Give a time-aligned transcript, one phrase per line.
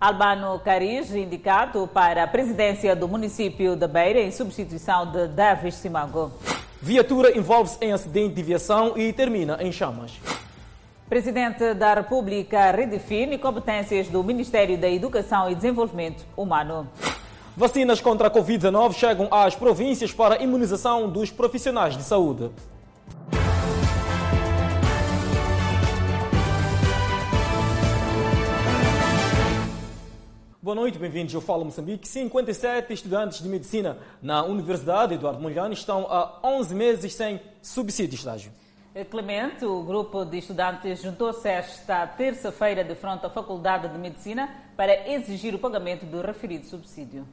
[0.00, 6.32] Albano Cariz, indicado para a presidência do município de Beira em substituição de Davis Simago.
[6.80, 10.12] Viatura envolve-se em acidente de viação e termina em chamas.
[11.06, 16.88] Presidente da República redefine competências do Ministério da Educação e Desenvolvimento Humano.
[17.54, 22.50] Vacinas contra a Covid-19 chegam às províncias para imunização dos profissionais de saúde.
[30.70, 32.06] Boa noite, bem-vindos ao Fala Moçambique.
[32.06, 38.14] 57 estudantes de medicina na Universidade Eduardo Mondlane estão há 11 meses sem subsídio de
[38.14, 38.52] estágio.
[39.10, 45.10] Clemente, o grupo de estudantes juntou-se esta terça-feira de frente à Faculdade de Medicina para
[45.10, 47.26] exigir o pagamento do referido subsídio.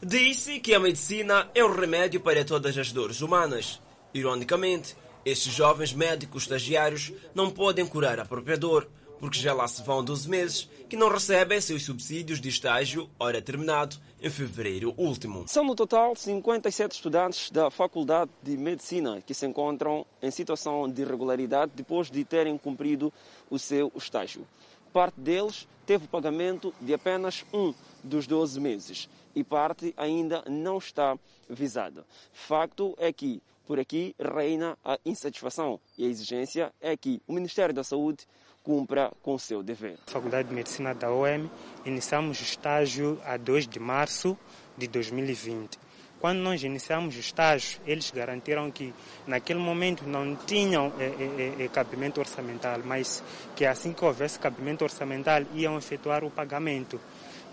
[0.00, 3.82] Disse que a medicina é o remédio para todas as dores humanas.
[4.14, 9.82] Ironicamente, estes jovens médicos estagiários não podem curar a própria dor, porque já lá se
[9.82, 15.46] vão 12 meses que não recebem seus subsídios de estágio, ora terminado, em fevereiro último.
[15.48, 21.02] São no total 57 estudantes da Faculdade de Medicina que se encontram em situação de
[21.02, 23.12] irregularidade depois de terem cumprido
[23.50, 24.46] o seu estágio.
[24.92, 30.78] Parte deles teve o pagamento de apenas um dos 12 meses e parte ainda não
[30.78, 32.06] está visada.
[32.32, 37.74] Facto é que por aqui reina a insatisfação e a exigência é que o Ministério
[37.74, 38.26] da Saúde
[38.66, 39.96] cumpra com seu dever.
[40.06, 41.48] Faculdade de Medicina da OM,
[41.84, 44.36] iniciamos o estágio a 2 de março
[44.76, 45.78] de 2020.
[46.20, 48.92] Quando nós iniciamos o estágio, eles garantiram que
[49.24, 53.22] naquele momento não tinham é, é, é, cabimento orçamental, mas
[53.54, 57.00] que assim que houvesse cabimento orçamental iam efetuar o pagamento.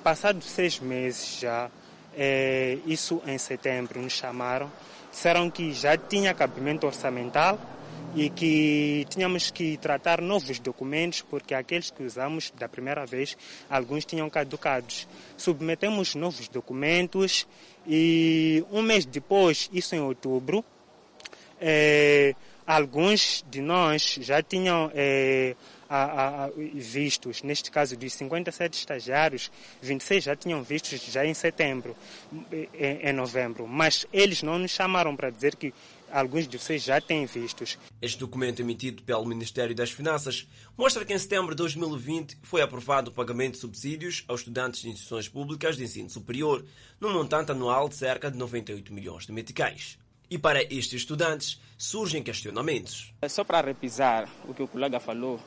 [0.03, 1.69] Passados seis meses já,
[2.85, 4.69] isso em setembro, nos chamaram,
[5.11, 7.59] disseram que já tinha cabimento orçamental,
[8.15, 13.37] e que tínhamos que tratar novos documentos, porque aqueles que usamos da primeira vez,
[13.69, 15.07] alguns tinham caducados.
[15.37, 17.47] Submetemos novos documentos
[17.87, 20.63] e um mês depois, isso em outubro,
[21.59, 22.35] eh,
[22.65, 25.55] alguns de nós já tinham eh,
[25.89, 29.51] a, a, vistos, neste caso dos 57 estagiários,
[29.81, 31.95] 26 já tinham vistos já em setembro,
[32.51, 35.73] em, em novembro, mas eles não nos chamaram para dizer que
[36.13, 37.77] alguns de vocês já têm vistos.
[38.01, 40.47] Este documento emitido pelo Ministério das Finanças
[40.77, 44.89] mostra que em setembro de 2020 foi aprovado o pagamento de subsídios aos estudantes de
[44.89, 46.63] instituições públicas de ensino superior,
[47.01, 49.97] num montante anual de cerca de 98 milhões de meticais.
[50.29, 53.11] E para estes estudantes surgem questionamentos.
[53.21, 55.39] É só para repisar o que o colega falou,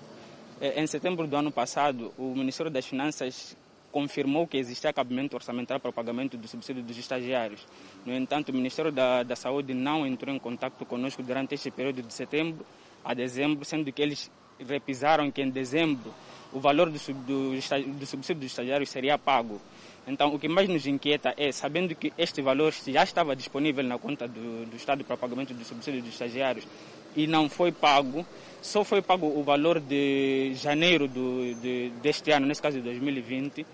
[0.61, 3.57] é, em setembro do ano passado, o Ministério das Finanças
[3.97, 7.67] confirmou que existia cabimento orçamental para o pagamento do subsídio dos estagiários.
[8.05, 12.03] No entanto, o Ministério da, da Saúde não entrou em contato conosco durante este período
[12.03, 12.67] de setembro
[13.03, 14.31] a dezembro, sendo que eles
[14.69, 16.13] repisaram que em dezembro
[16.53, 17.53] o valor do, do,
[17.99, 19.59] do subsídio dos estagiários seria pago.
[20.07, 23.97] Então, o que mais nos inquieta é, sabendo que este valor já estava disponível na
[23.97, 26.69] conta do, do Estado para pagamento do subsídio dos estagiários
[27.17, 28.27] e não foi pago,
[28.63, 33.67] só foi pago o valor de janeiro do, de, deste ano, nesse caso de 2020,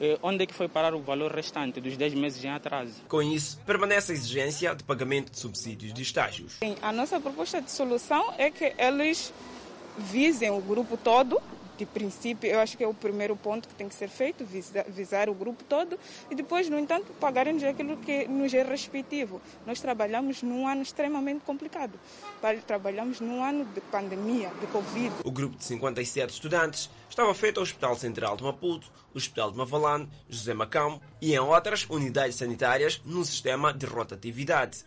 [0.00, 2.94] eh, onde é que foi parar o valor restante dos 10 meses em atraso.
[3.08, 6.54] Com isso, permanece a exigência de pagamento de subsídios de estágios.
[6.62, 9.32] Sim, a nossa proposta de solução é que eles
[9.98, 11.40] visem o grupo todo
[11.78, 14.84] de princípio, eu acho que é o primeiro ponto que tem que ser feito, visar,
[14.88, 19.40] visar o grupo todo e depois, no entanto, pagarem-nos aquilo que nos é respectivo.
[19.64, 21.98] Nós trabalhamos num ano extremamente complicado.
[22.66, 25.14] Trabalhamos num ano de pandemia, de Covid.
[25.24, 30.08] O grupo de 57 estudantes estava feito ao Hospital Central de Maputo, Hospital de Mavalane,
[30.28, 34.84] José Macão e em outras unidades sanitárias num sistema de rotatividade.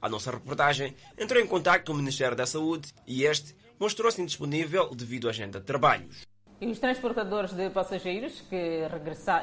[0.00, 4.90] A nossa reportagem entrou em contato com o Ministério da Saúde e este mostrou-se indisponível
[4.94, 6.26] devido à agenda de trabalhos.
[6.60, 8.86] E os transportadores de passageiros que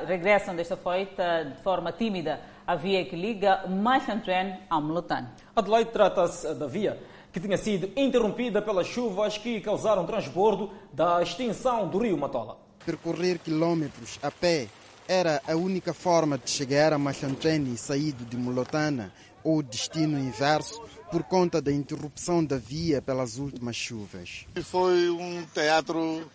[0.08, 5.28] regressam desta feita de forma tímida à via que liga Machantuan a Melotan.
[5.56, 6.98] Adelaide trata-se da via
[7.32, 12.58] que tinha sido interrompida pelas chuvas que causaram transbordo da extensão do rio Matola.
[12.86, 14.68] Percorrer quilômetros a pé
[15.08, 19.12] era a única forma de chegar a Machantuan saído de Molotana
[19.44, 20.82] ou destino inverso
[21.12, 24.46] por conta da interrupção da via pelas últimas chuvas.
[24.64, 26.30] Foi um teatro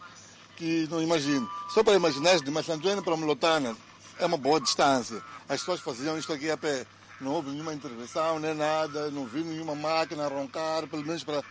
[0.57, 1.49] que não imagino.
[1.73, 3.77] Só para imaginar, de Machantuene para Molotana
[4.19, 5.21] é uma boa distância.
[5.49, 6.87] As pessoas faziam isto aqui a pé.
[7.21, 11.43] Não houve nenhuma intervenção, nem nada, não vi nenhuma máquina roncar, pelo menos para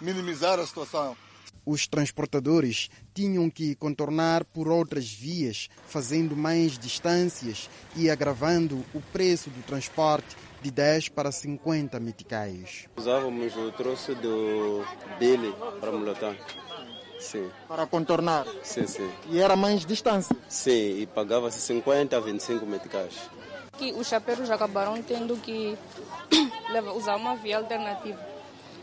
[0.00, 1.16] minimizar a situação.
[1.64, 9.48] Os transportadores tinham que contornar por outras vias, fazendo mais distâncias e agravando o preço
[9.48, 12.88] do transporte de 10 para 50 meticais.
[12.96, 14.82] Usávamos o troço do
[15.18, 16.34] dele para Molotã.
[17.20, 17.50] Sim.
[17.68, 18.46] Para contornar?
[18.62, 19.10] Sim, sim.
[19.28, 20.34] E era mais distância?
[20.48, 23.14] Sim, e pagava-se 50 a 25 meticais.
[23.76, 25.76] Que os chapeiros acabaram tendo que
[26.96, 28.33] usar uma via alternativa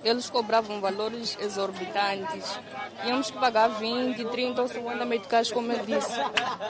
[0.03, 2.59] eles cobravam valores exorbitantes.
[3.01, 6.19] Tínhamos que pagar 20, 30 ou 50 meticais, como eu disse.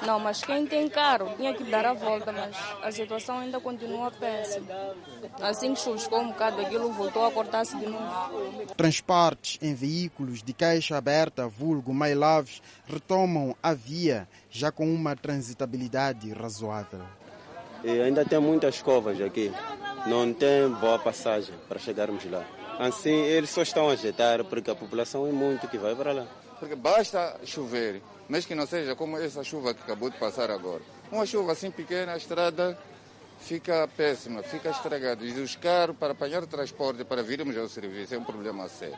[0.05, 4.11] Não, mas quem tem carro tinha que dar a volta, mas a situação ainda continua
[4.11, 4.67] péssima.
[5.41, 8.65] Assim que chuviscou um bocado, aquilo voltou a cortar-se de novo.
[8.75, 16.31] Transportes em veículos de caixa aberta, vulgo loves, retomam a via, já com uma transitabilidade
[16.33, 17.01] razoável.
[17.83, 19.51] E ainda tem muitas covas aqui.
[20.05, 22.45] Não tem boa passagem para chegarmos lá.
[22.81, 26.27] Assim, eles só estão a ajeitar porque a população é muito que vai para lá.
[26.59, 30.81] Porque basta chover, mesmo que não seja como essa chuva que acabou de passar agora.
[31.11, 32.75] Uma chuva assim pequena, a estrada
[33.39, 35.23] fica péssima, fica estragada.
[35.23, 38.97] E os carros para apanhar transporte para virmos ao serviço é um problema sério.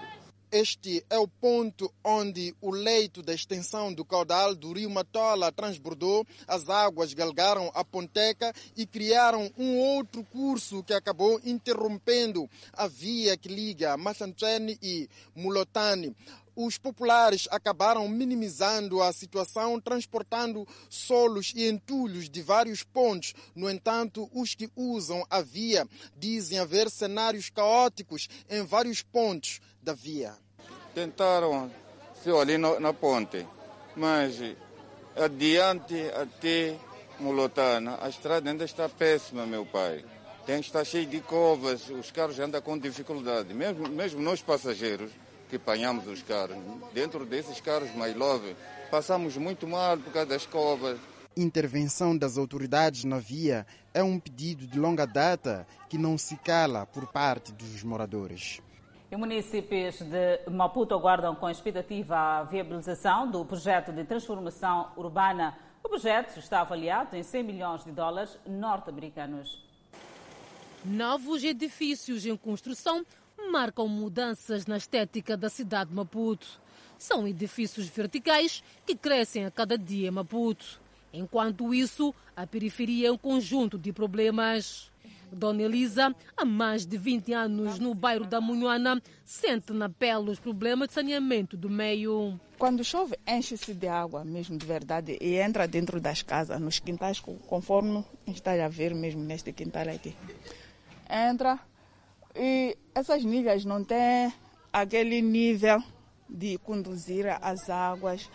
[0.56, 6.28] Este é o ponto onde o leito da extensão do caudal do rio Matola transbordou,
[6.48, 13.36] as águas galgaram a ponteca e criaram um outro curso que acabou interrompendo a via
[13.36, 16.16] que liga Machanchene e Mulotani
[16.56, 23.34] os populares acabaram minimizando a situação, transportando solos e entulhos de vários pontos.
[23.56, 29.94] No entanto, os que usam a via dizem haver cenários caóticos em vários pontos da
[29.94, 30.43] via.
[30.94, 31.72] Tentaram
[32.22, 33.46] se ali na, na ponte,
[33.96, 34.40] mas
[35.16, 36.76] adiante até
[37.20, 40.04] Molotana, a estrada ainda está péssima, meu pai.
[40.46, 43.54] Tem que estar cheio de covas, os carros andam com dificuldade.
[43.54, 45.12] Mesmo, mesmo nós passageiros
[45.50, 46.58] que apanhamos os carros,
[46.94, 48.56] dentro desses carros mais love,
[48.90, 51.00] passamos muito mal por causa das covas.
[51.36, 56.86] Intervenção das autoridades na via é um pedido de longa data que não se cala
[56.86, 58.62] por parte dos moradores.
[59.14, 65.56] E municípios de Maputo aguardam com expectativa a viabilização do projeto de transformação urbana.
[65.84, 69.64] O projeto está avaliado em 100 milhões de dólares norte-americanos.
[70.84, 73.06] Novos edifícios em construção
[73.52, 76.60] marcam mudanças na estética da cidade de Maputo.
[76.98, 80.82] São edifícios verticais que crescem a cada dia em Maputo.
[81.14, 84.92] Enquanto isso, a periferia é um conjunto de problemas.
[85.34, 90.40] Dona Elisa, há mais de 20 anos no bairro da Munhuana, sente na pele os
[90.40, 92.40] problemas de saneamento do meio.
[92.58, 97.20] Quando chove, enche-se de água mesmo de verdade e entra dentro das casas, nos quintais,
[97.20, 100.16] conforme está a ver mesmo neste quintal aqui.
[101.10, 101.60] Entra
[102.36, 104.34] e essas nilhas não têm
[104.72, 105.84] aquele nível
[106.30, 108.30] de conduzir as águas.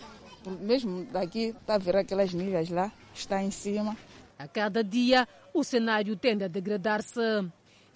[0.61, 3.97] Mesmo daqui, está a ver aquelas nilhas lá, está em cima.
[4.39, 7.21] A cada dia, o cenário tende a degradar-se.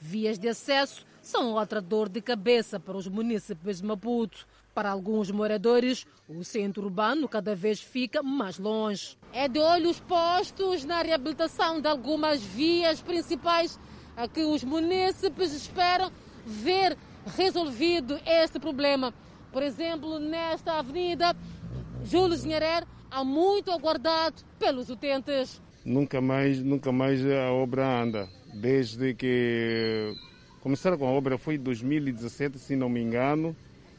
[0.01, 4.45] Vias de acesso são outra dor de cabeça para os municípios de Maputo.
[4.75, 9.17] Para alguns moradores, o centro urbano cada vez fica mais longe.
[9.33, 13.79] É de olhos postos na reabilitação de algumas vias principais
[14.17, 16.11] a que os munícipes esperam
[16.45, 16.99] ver
[17.37, 19.15] resolvido este problema.
[19.53, 21.37] Por exemplo, nesta avenida
[22.03, 28.29] Júlio Zinharer, há muito aguardado pelos utentes nunca mais, nunca mais a obra anda.
[28.55, 30.13] Desde que
[30.61, 33.57] começaram com a obra foi em 2017, se não me engano,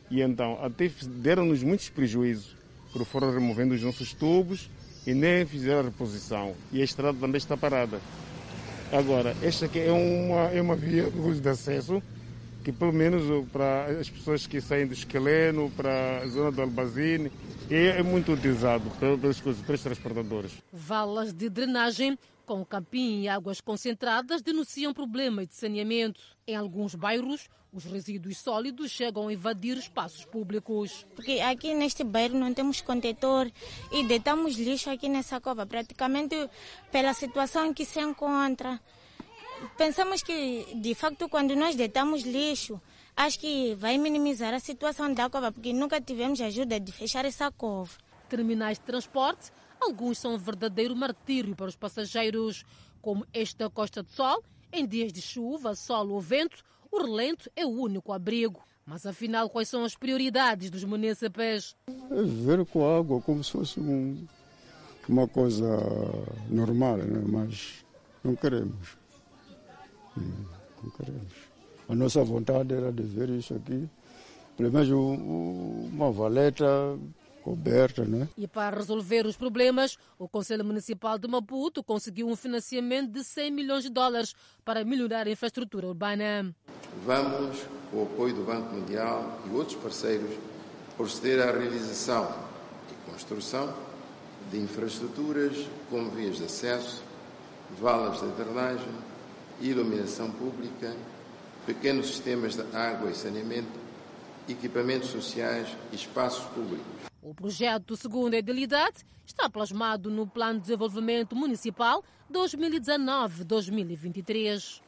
[0.10, 2.56] e então até deram-nos muitos prejuízos,
[2.92, 4.70] porque foram removendo os nossos tubos
[5.06, 6.54] e nem fizeram a reposição.
[6.72, 8.00] E a estrada também está parada.
[8.92, 12.02] Agora, esta aqui é uma, é uma via de acesso
[12.64, 17.32] que pelo menos para as pessoas que saem do Esqueleno, para a zona do Albazine,
[17.70, 20.52] é, é muito utilizado pelos, pelos transportadores.
[20.72, 26.20] Valas de drenagem com capim e águas concentradas denunciam problema de saneamento.
[26.46, 31.06] Em alguns bairros, os resíduos sólidos chegam a invadir espaços públicos.
[31.16, 33.50] Porque aqui neste bairro não temos contentor
[33.92, 36.50] e deitamos lixo aqui nessa cova, praticamente
[36.92, 38.80] pela situação em que se encontra.
[39.78, 42.80] Pensamos que, de facto, quando nós deitamos lixo,
[43.16, 47.52] acho que vai minimizar a situação da cova, porque nunca tivemos ajuda de fechar essa
[47.52, 47.92] cova.
[48.30, 52.66] Terminais de transporte, alguns são um verdadeiro martírio para os passageiros,
[53.02, 54.44] como este da Costa do Sol.
[54.72, 58.62] Em dias de chuva, sol ou vento, o relento é o único abrigo.
[58.86, 61.76] Mas afinal, quais são as prioridades dos municípios?
[61.88, 64.26] É viver com a água como se fosse um,
[65.08, 65.80] uma coisa
[66.50, 67.24] normal, né?
[67.26, 67.86] mas
[68.24, 69.03] não queremos.
[70.16, 71.34] Não queremos.
[71.90, 73.90] A nossa vontade era de ver isso aqui,
[74.56, 76.66] pelo menos uma valeta
[77.44, 78.30] coberta, né?
[78.38, 83.52] E para resolver os problemas, o Conselho Municipal de Maputo conseguiu um financiamento de 100
[83.52, 86.56] milhões de dólares para melhorar a infraestrutura urbana.
[87.06, 87.58] Vamos,
[87.92, 90.32] com o apoio do Banco Mundial e outros parceiros,
[90.96, 92.34] proceder à realização
[92.90, 93.76] e construção
[94.50, 97.04] de infraestruturas como vias de acesso,
[97.78, 98.88] valas de drenagem,
[99.70, 100.94] iluminação pública,
[101.66, 103.80] pequenos sistemas de água e saneamento,
[104.48, 106.86] equipamentos sociais e espaços públicos.
[107.22, 114.82] O projeto, segundo a Edilidade, está plasmado no Plano de Desenvolvimento Municipal 2019-2023.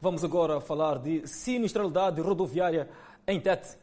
[0.00, 2.88] Vamos agora falar de sinistralidade rodoviária
[3.26, 3.78] em Tete.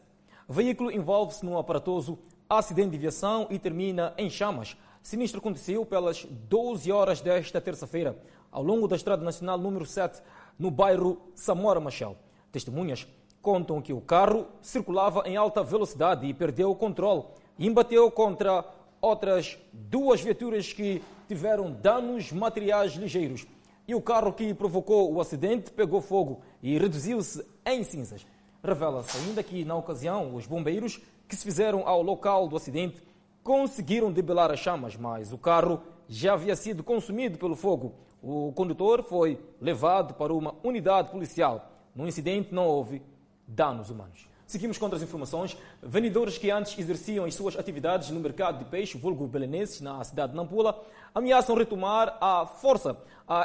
[0.47, 4.77] O veículo envolve-se num aparatoso acidente de viação e termina em chamas.
[5.01, 8.15] Sinistro aconteceu pelas 12 horas desta terça-feira,
[8.57, 10.19] ao longo da Estrada Nacional número 7,
[10.57, 12.17] no bairro Samora Machel.
[12.51, 13.07] Testemunhas
[13.39, 17.23] contam que o carro circulava em alta velocidade e perdeu o controle
[17.59, 18.65] e embateu contra
[18.99, 23.45] outras duas viaturas que tiveram danos materiais ligeiros.
[23.87, 28.25] E o carro que provocou o acidente pegou fogo e reduziu-se em cinzas.
[28.63, 33.03] Revela-se ainda que, na ocasião, os bombeiros que se fizeram ao local do acidente
[33.43, 38.06] conseguiram debelar as chamas, mas o carro já havia sido consumido pelo fogo.
[38.29, 41.71] O condutor foi levado para uma unidade policial.
[41.95, 43.01] No incidente não houve
[43.47, 44.27] danos humanos.
[44.45, 45.57] Seguimos com outras informações.
[45.81, 50.33] Vendedores que antes exerciam as suas atividades no mercado de peixe, vulgo belenenses, na cidade
[50.33, 50.77] de Nampula,
[51.15, 52.97] ameaçam retomar a força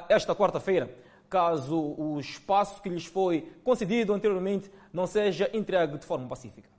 [0.08, 0.92] esta quarta-feira,
[1.30, 6.71] caso o espaço que lhes foi concedido anteriormente não seja entregue de forma pacífica.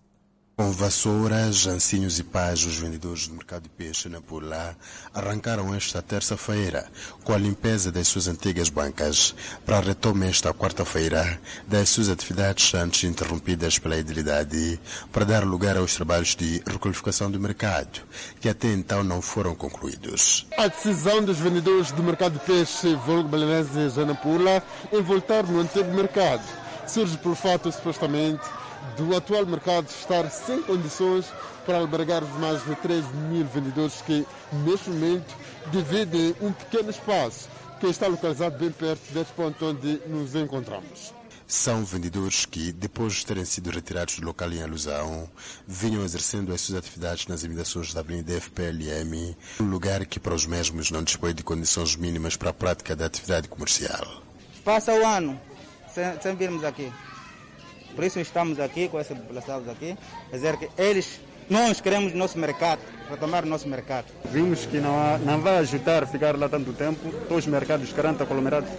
[0.56, 4.78] Com vassouras, ancinhos e pás, os vendedores do mercado de peixe na Pula
[5.12, 6.86] arrancaram esta terça-feira
[7.24, 9.34] com a limpeza das suas antigas bancas
[9.66, 14.80] para a retoma esta quarta-feira das suas atividades antes interrompidas pela idilidade
[15.12, 18.02] para dar lugar aos trabalhos de requalificação do mercado,
[18.40, 20.46] que até então não foram concluídos.
[20.56, 25.60] A decisão dos vendedores do mercado de peixe Volgo Belenense Zona Pula em voltar no
[25.60, 26.44] antigo mercado
[26.88, 28.44] surge pelo fato, supostamente,
[28.98, 31.26] do atual mercado estar sem condições
[31.66, 34.26] para albergar mais de 3 mil vendedores que,
[34.66, 35.36] neste momento,
[35.72, 37.50] dividem um pequeno espaço
[37.80, 41.14] que está localizado bem perto deste ponto onde nos encontramos.
[41.46, 45.30] São vendedores que, depois de terem sido retirados do local em alusão,
[45.68, 50.46] vinham exercendo as suas atividades nas imitações da Avenida FPLM, um lugar que para os
[50.46, 54.24] mesmos não dispõe de condições mínimas para a prática da atividade comercial.
[54.64, 55.40] Passa o ano
[55.94, 56.92] sem, sem virmos aqui.
[57.96, 59.98] Por isso estamos aqui com essa população aqui,
[60.32, 61.20] dizer que eles,
[61.50, 64.06] nós queremos nosso mercado, retomar nosso mercado.
[64.32, 68.24] Vimos que não, há, não vai ajudar ficar lá tanto tempo, todos os mercados 40
[68.24, 68.70] aglomerados.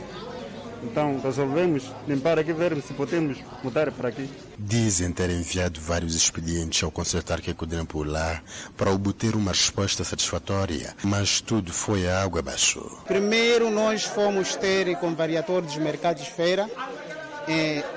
[0.84, 4.28] Então resolvemos limpar aqui, ver se podemos mudar para aqui.
[4.58, 8.42] Dizem ter enviado vários expedientes ao consertar que acudem por lá
[8.76, 12.86] para obter uma resposta satisfatória, mas tudo foi a água abaixo.
[13.06, 16.68] Primeiro nós fomos ter com o variador dos mercados feira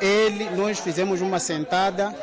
[0.02, 2.14] ele, nós fizemos uma sentada,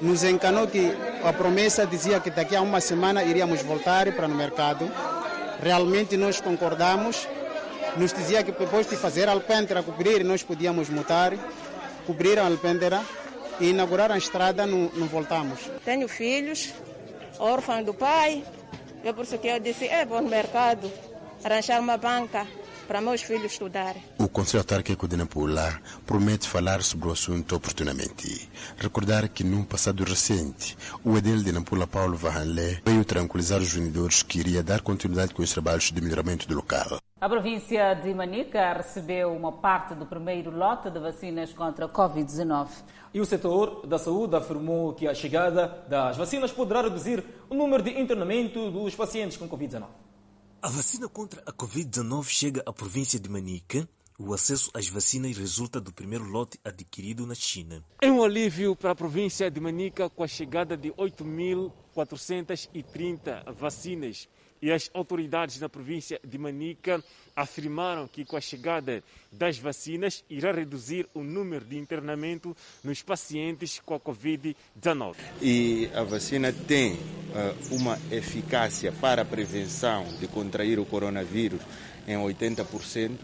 [0.00, 0.92] nos encanou que
[1.24, 4.90] a promessa dizia que daqui a uma semana iríamos voltar para o mercado.
[5.62, 7.28] Realmente nós concordamos.
[7.96, 11.34] Nos dizia que depois de fazer a alpendre cobrir, nós podíamos mutar,
[12.06, 12.98] cobrir a alpendre
[13.60, 15.70] e inaugurar a estrada, não, não voltamos.
[15.84, 16.72] Tenho filhos,
[17.38, 18.42] órfão do pai,
[19.04, 20.90] é por isso que eu disse, é bom mercado,
[21.44, 22.46] arranjar uma banca
[22.86, 24.02] para meus filhos estudarem.
[24.18, 28.48] O Conselho Autárquico de Nampula promete falar sobre o assunto oportunamente.
[28.76, 34.22] Recordar que num passado recente, o edil de Nampula, Paulo Vahanle, veio tranquilizar os vendedores
[34.22, 36.98] que iria dar continuidade com os trabalhos de melhoramento do local.
[37.22, 42.68] A província de Manica recebeu uma parte do primeiro lote de vacinas contra a Covid-19.
[43.14, 47.80] E o setor da saúde afirmou que a chegada das vacinas poderá reduzir o número
[47.80, 50.01] de internamento dos pacientes com Covid-19.
[50.64, 53.88] A vacina contra a Covid-19 chega à província de Manica.
[54.16, 57.84] O acesso às vacinas resulta do primeiro lote adquirido na China.
[58.00, 64.28] É um alívio para a província de Manica com a chegada de 8.430 vacinas.
[64.62, 67.02] E as autoridades da província de Manica
[67.34, 69.02] afirmaram que com a chegada
[69.32, 75.16] das vacinas irá reduzir o número de internamento nos pacientes com a Covid-19.
[75.40, 81.60] E a vacina tem uh, uma eficácia para a prevenção de contrair o coronavírus
[82.06, 83.18] em 80%,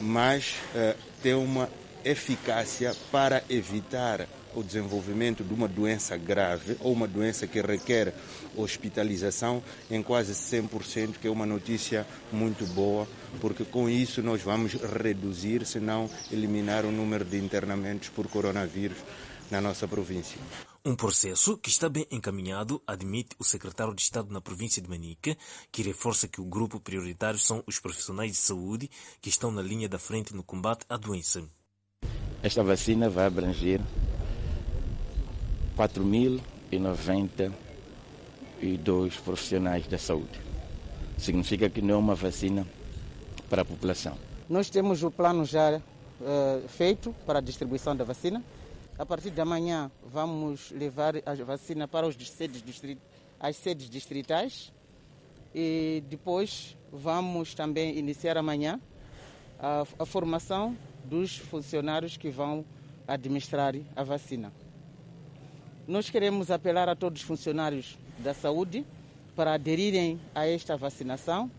[0.00, 1.70] mas uh, tem uma
[2.04, 8.14] eficácia para evitar o desenvolvimento de uma doença grave ou uma doença que requer
[8.56, 13.06] hospitalização em quase 100%, que é uma notícia muito boa,
[13.40, 18.98] porque com isso nós vamos reduzir, se não eliminar o número de internamentos por coronavírus
[19.50, 20.38] na nossa província.
[20.84, 25.36] Um processo que está bem encaminhado, admite o secretário de Estado na província de Manica,
[25.70, 28.90] que reforça que o grupo prioritário são os profissionais de saúde
[29.20, 31.42] que estão na linha da frente no combate à doença.
[32.42, 33.80] Esta vacina vai abranger
[35.78, 37.52] 4.090
[38.60, 40.40] e dos profissionais da saúde.
[41.16, 42.66] Significa que não é uma vacina
[43.48, 44.18] para a população.
[44.50, 45.80] Nós temos o plano já
[46.20, 48.42] eh, feito para a distribuição da vacina.
[48.98, 52.60] A partir de amanhã vamos levar a vacina para os sedes
[53.38, 54.72] as sedes distritais
[55.54, 58.80] e depois vamos também iniciar amanhã
[59.60, 62.64] a, a formação dos funcionários que vão
[63.06, 64.52] administrar a vacina.
[65.88, 68.84] Nós queremos apelar a todos os funcionários da saúde
[69.34, 71.50] para aderirem a esta vacinação,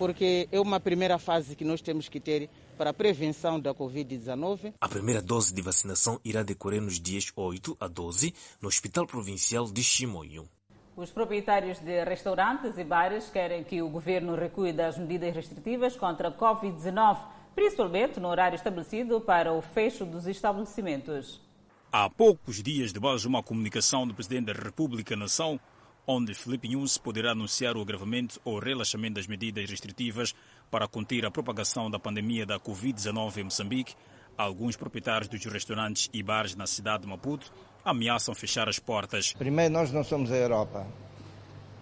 [0.00, 4.74] porque é uma primeira fase que nós temos que ter para a prevenção da Covid-19.
[4.80, 9.66] A primeira dose de vacinação irá decorrer nos dias 8 a 12 no Hospital Provincial
[9.66, 10.48] de Chimoio.
[10.96, 16.30] Os proprietários de restaurantes e bares querem que o governo recue das medidas restritivas contra
[16.30, 17.16] a Covid-19,
[17.54, 21.51] principalmente no horário estabelecido para o fecho dos estabelecimentos.
[21.94, 25.60] Há poucos dias de mais uma comunicação do Presidente da República Nação,
[26.06, 30.34] onde Felipe Nunes poderá anunciar o agravamento ou relaxamento das medidas restritivas
[30.70, 33.94] para conter a propagação da pandemia da Covid-19 em Moçambique,
[34.38, 37.52] alguns proprietários dos restaurantes e bares na cidade de Maputo
[37.84, 39.34] ameaçam fechar as portas.
[39.34, 40.86] Primeiro, nós não somos a Europa.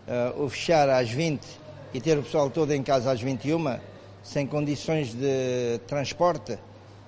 [0.08, 1.46] Uh, o fechar às 20
[1.94, 3.78] e ter o pessoal todo em casa às 21,
[4.24, 6.58] sem condições de transporte,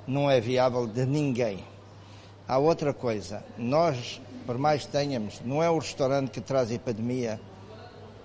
[0.06, 1.71] não é viável de ninguém.
[2.46, 6.74] Há outra coisa, nós, por mais que tenhamos, não é o restaurante que traz a
[6.74, 7.40] epidemia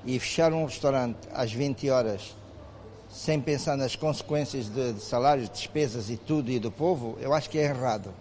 [0.05, 2.35] e fechar um restaurante às 20 horas
[3.09, 7.49] sem pensar nas consequências de, de salários, despesas e tudo e do povo, eu acho
[7.49, 8.13] que é errado.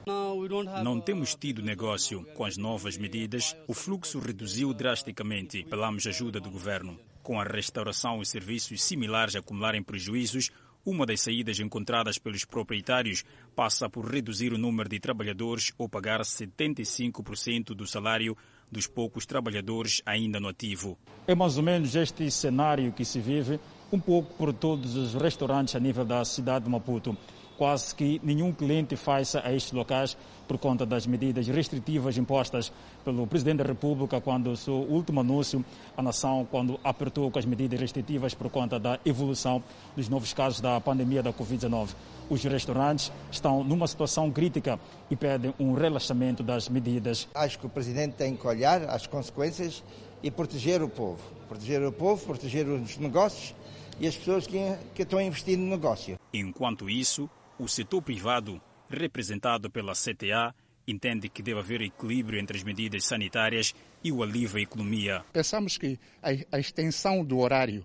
[0.83, 2.25] Não temos tido negócio.
[2.35, 5.65] Com as novas medidas, o fluxo reduziu drasticamente.
[5.65, 6.99] Pelamos ajuda do governo.
[7.23, 10.51] Com a restauração e serviços similares acumularem prejuízos,
[10.87, 13.25] uma das saídas encontradas pelos proprietários
[13.57, 18.37] passa por reduzir o número de trabalhadores ou pagar 75% do salário
[18.71, 20.97] dos poucos trabalhadores ainda no ativo.
[21.27, 23.59] É mais ou menos este cenário que se vive
[23.93, 27.17] um pouco por todos os restaurantes a nível da cidade de Maputo.
[27.57, 32.73] Quase que nenhum cliente faça a estes locais por conta das medidas restritivas impostas
[33.05, 35.65] pelo Presidente da República quando o seu último anúncio
[35.97, 39.63] à nação, quando apertou com as medidas restritivas por conta da evolução
[39.97, 41.95] dos novos casos da pandemia da Covid-19.
[42.29, 44.79] Os restaurantes estão numa situação crítica
[45.11, 47.29] e pedem um relaxamento das medidas.
[47.35, 49.83] Acho que o Presidente tem que olhar as consequências
[50.23, 51.23] e proteger o povo.
[51.49, 53.55] Proteger o povo, proteger os negócios
[53.99, 54.59] e as pessoas que,
[54.95, 56.19] que estão investindo no negócio.
[56.33, 60.55] Enquanto isso, o setor privado, representado pela CTA,
[60.87, 65.25] entende que deve haver equilíbrio entre as medidas sanitárias e o alívio à economia.
[65.33, 67.85] Pensamos que a, extensão do horário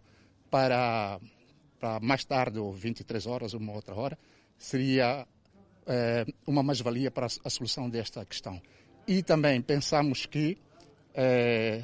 [0.49, 1.19] para,
[1.79, 4.17] para mais tarde, ou 23 horas, uma outra hora,
[4.57, 5.25] seria
[5.87, 8.61] é, uma mais-valia para a, solução desta questão.
[9.07, 10.57] E também pensamos que
[11.13, 11.83] é,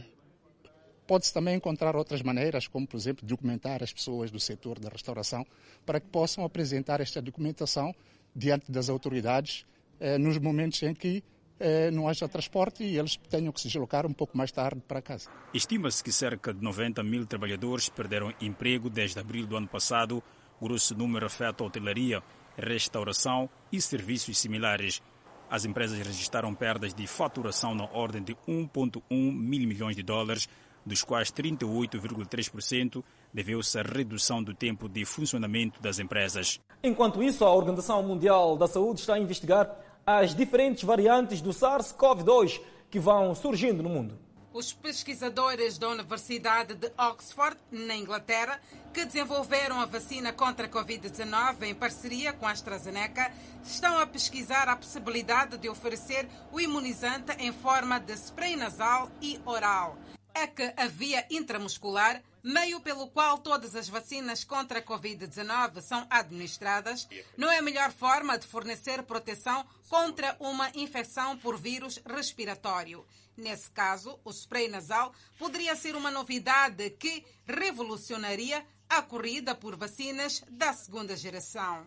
[1.07, 5.45] Pode-se também encontrar outras maneiras, como, por exemplo, documentar as pessoas do setor da restauração
[5.85, 7.95] para que possam apresentar esta documentação
[8.35, 9.65] diante das autoridades
[9.99, 11.23] eh, nos momentos em que
[11.59, 15.01] eh, não haja transporte e eles tenham que se deslocar um pouco mais tarde para
[15.01, 15.29] casa.
[15.53, 20.21] Estima-se que cerca de 90 mil trabalhadores perderam emprego desde abril do ano passado.
[20.59, 22.21] O grosso número afeta a hotelaria,
[22.57, 25.01] restauração e serviços similares.
[25.49, 30.49] As empresas registraram perdas de faturação na ordem de 1,1 mil milhões de dólares
[30.87, 36.59] dos quais 38,3% deveu-se à redução do tempo de funcionamento das empresas.
[36.81, 39.69] Enquanto isso, a Organização Mundial da Saúde está a investigar
[40.05, 44.17] as diferentes variantes do SARS-CoV-2 que vão surgindo no mundo.
[44.53, 48.59] Os pesquisadores da Universidade de Oxford, na Inglaterra,
[48.91, 53.31] que desenvolveram a vacina contra a Covid-19 em parceria com a AstraZeneca,
[53.63, 59.39] estão a pesquisar a possibilidade de oferecer o imunizante em forma de spray nasal e
[59.45, 59.95] oral
[60.37, 66.05] é que a via intramuscular, meio pelo qual todas as vacinas contra a Covid-19 são
[66.09, 73.03] administradas, não é a melhor forma de fornecer proteção contra uma infecção por vírus respiratório.
[73.35, 80.43] Nesse caso, o spray nasal poderia ser uma novidade que revolucionaria a corrida por vacinas
[80.49, 81.85] da segunda geração.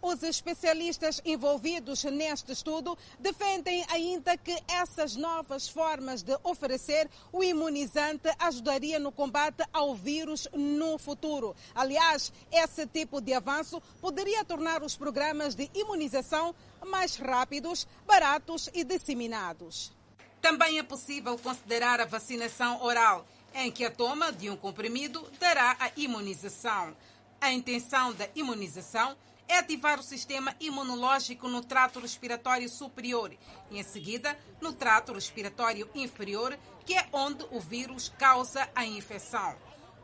[0.00, 8.28] Os especialistas envolvidos neste estudo defendem ainda que essas novas formas de oferecer o imunizante
[8.38, 11.54] ajudaria no combate ao vírus no futuro.
[11.74, 16.54] Aliás, esse tipo de avanço poderia tornar os programas de imunização
[16.86, 19.92] mais rápidos, baratos e disseminados.
[20.40, 25.76] Também é possível considerar a vacinação oral, em que a toma de um comprimido dará
[25.80, 26.96] a imunização.
[27.40, 29.16] A intenção da imunização
[29.48, 33.32] é ativar o sistema imunológico no trato respiratório superior
[33.70, 39.54] e, em seguida, no trato respiratório inferior, que é onde o vírus causa a infecção.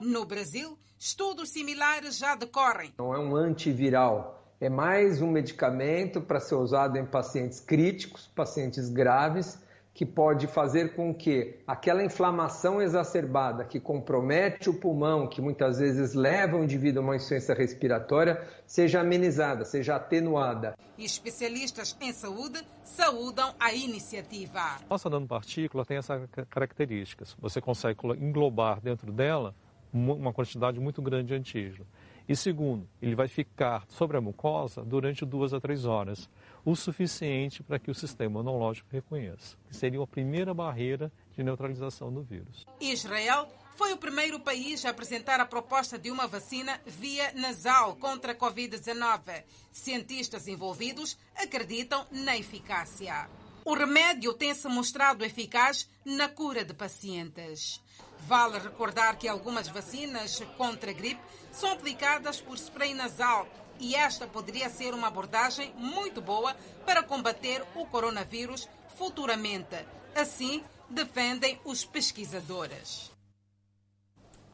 [0.01, 2.95] No Brasil, estudos similares já decorrem.
[2.99, 8.89] Não é um antiviral, é mais um medicamento para ser usado em pacientes críticos, pacientes
[8.89, 9.59] graves,
[9.95, 16.15] que pode fazer com que aquela inflamação exacerbada que compromete o pulmão, que muitas vezes
[16.15, 20.77] leva o indivíduo a uma insuficiência respiratória, seja amenizada, seja atenuada.
[20.99, 24.79] E especialistas em saúde saúdam a iniciativa.
[24.91, 27.37] Nossa nanopartícula tem essas características.
[27.39, 29.55] Você consegue englobar dentro dela
[29.93, 31.87] uma quantidade muito grande de antígeno.
[32.29, 36.29] E segundo, ele vai ficar sobre a mucosa durante duas a três horas,
[36.65, 39.57] o suficiente para que o sistema imunológico reconheça.
[39.69, 42.67] Que seria a primeira barreira de neutralização do vírus.
[42.81, 48.33] Israel foi o primeiro país a apresentar a proposta de uma vacina via nasal contra
[48.33, 49.45] a Covid-19.
[49.73, 53.29] Cientistas envolvidos acreditam na eficácia.
[53.65, 57.83] O remédio tem se mostrado eficaz na cura de pacientes.
[58.27, 64.27] Vale recordar que algumas vacinas contra a gripe são aplicadas por spray nasal e esta
[64.27, 69.77] poderia ser uma abordagem muito boa para combater o coronavírus futuramente.
[70.15, 73.13] Assim, defendem os pesquisadores.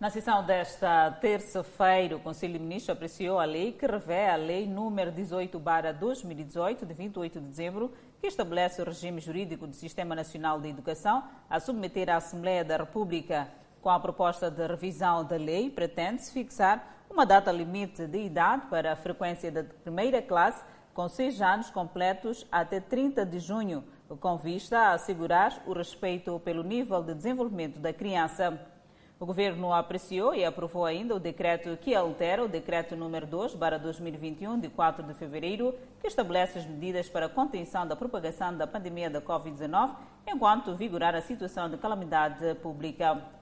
[0.01, 4.67] Na sessão desta terça-feira, o Conselho de Ministros apreciou a lei que revê a Lei
[4.67, 10.71] número 18-2018, de 28 de dezembro, que estabelece o regime jurídico do Sistema Nacional de
[10.71, 13.47] Educação, a submeter à Assembleia da República
[13.83, 18.93] com a proposta de revisão da lei, pretende-se fixar uma data limite de idade para
[18.93, 23.85] a frequência da primeira classe, com seis anos completos até 30 de junho,
[24.21, 28.59] com vista a assegurar o respeito pelo nível de desenvolvimento da criança.
[29.19, 34.59] O governo apreciou e aprovou ainda o decreto que altera o decreto número 2, 2021,
[34.59, 39.11] de 4 de fevereiro, que estabelece as medidas para a contenção da propagação da pandemia
[39.11, 39.95] da Covid-19,
[40.27, 43.40] enquanto vigorar a situação de calamidade pública.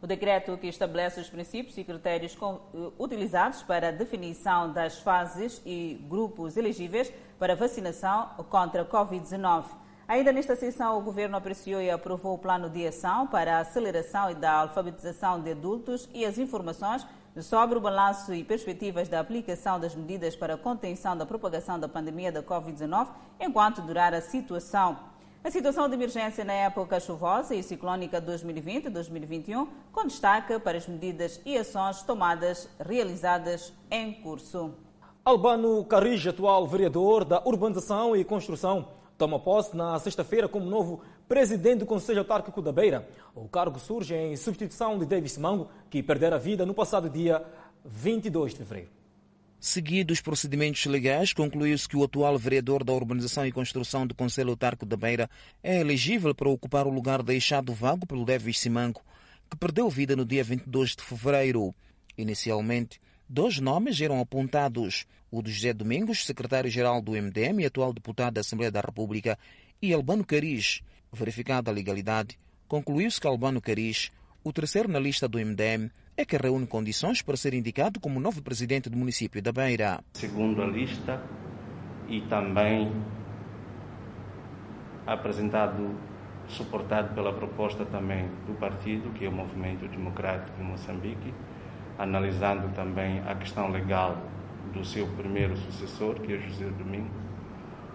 [0.00, 5.60] O decreto que estabelece os princípios e critérios eh, utilizados para a definição das fases
[5.66, 9.64] e grupos elegíveis para vacinação contra a Covid-19.
[10.06, 14.30] Ainda nesta sessão, o Governo apreciou e aprovou o plano de ação para a aceleração
[14.30, 17.04] e da alfabetização de adultos e as informações
[17.42, 21.88] sobre o balanço e perspectivas da aplicação das medidas para a contenção da propagação da
[21.88, 23.08] pandemia da Covid-19
[23.40, 24.96] enquanto durar a situação.
[25.42, 31.40] A situação de emergência na época chuvosa e ciclónica 2020-2021, com destaque para as medidas
[31.46, 34.74] e ações tomadas realizadas em curso.
[35.24, 41.80] Albano Carrija, atual vereador da Urbanização e Construção, toma posse na sexta-feira como novo presidente
[41.80, 43.08] do Conselho Autárquico da Beira.
[43.34, 47.44] O cargo surge em substituição de Davis Mango, que perdera a vida no passado dia
[47.84, 48.97] 22 de fevereiro.
[49.60, 54.50] Seguidos os procedimentos legais, concluiu-se que o atual vereador da Urbanização e Construção do Conselho
[54.50, 55.28] Autarco da Beira
[55.64, 59.04] é elegível para ocupar o lugar deixado vago pelo Devis Simanco,
[59.50, 61.74] que perdeu vida no dia 22 de fevereiro.
[62.16, 68.34] Inicialmente, dois nomes eram apontados: o de José Domingos, secretário-geral do MDM e atual deputado
[68.34, 69.36] da Assembleia da República,
[69.82, 70.82] e Albano Cariz.
[71.12, 74.12] Verificada a legalidade, concluiu-se que Albano Cariz,
[74.48, 78.40] o terceiro na lista do MDM, é que reúne condições para ser indicado como novo
[78.40, 80.00] presidente do município da Beira.
[80.14, 81.22] Segundo a lista
[82.08, 82.90] e também
[85.06, 85.94] apresentado,
[86.48, 91.34] suportado pela proposta também do partido, que é o Movimento Democrático de Moçambique,
[91.98, 94.16] analisando também a questão legal
[94.72, 97.10] do seu primeiro sucessor, que é José Domingo,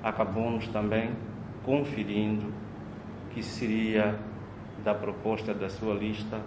[0.04, 1.16] acabou-nos também
[1.63, 2.54] conferindo
[3.32, 4.20] que seria
[4.84, 6.41] da proposta da sua lista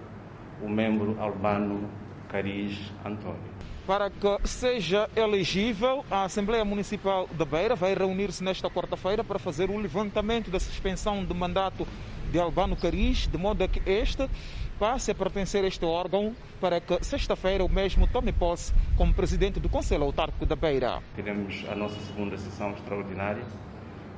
[0.62, 1.88] o membro Albano
[2.29, 3.57] Cariz Antônio.
[3.87, 9.70] Para que seja elegível, a Assembleia Municipal da Beira vai reunir-se nesta quarta-feira para fazer
[9.70, 11.87] o levantamento da suspensão do mandato
[12.33, 14.29] de Albano Cariz, de modo a que este
[14.77, 19.61] passe a pertencer a este órgão para que sexta-feira o mesmo tome posse como presidente
[19.61, 21.01] do Conselho Autárquico da Beira.
[21.14, 23.44] Teremos a nossa segunda sessão extraordinária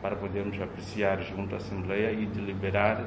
[0.00, 3.06] para podermos apreciar junto à Assembleia e deliberar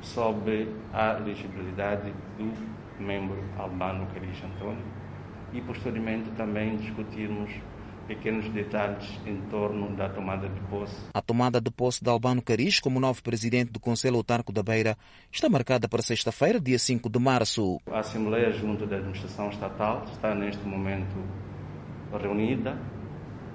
[0.00, 4.84] sobre a elegibilidade do membro Albano Cariz Antônio
[5.52, 7.50] e posteriormente também discutirmos
[8.06, 10.96] pequenos detalhes em torno da tomada de posse.
[11.14, 14.96] A tomada de posse de Albano Cariz como novo presidente do Conselho Autarco da Beira
[15.30, 17.80] está marcada para sexta-feira, dia 5 de março.
[17.90, 21.16] A Assembleia Junta da Administração Estatal está neste momento
[22.20, 22.76] reunida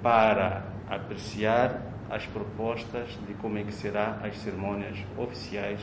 [0.02, 5.80] para apreciar as propostas de como é que será as cerimônias oficiais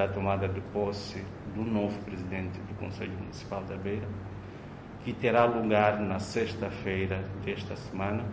[0.00, 1.22] da tomada de posse
[1.54, 4.08] do novo presidente do Conselho Municipal da Beira,
[5.04, 8.24] que terá lugar na sexta-feira desta semana,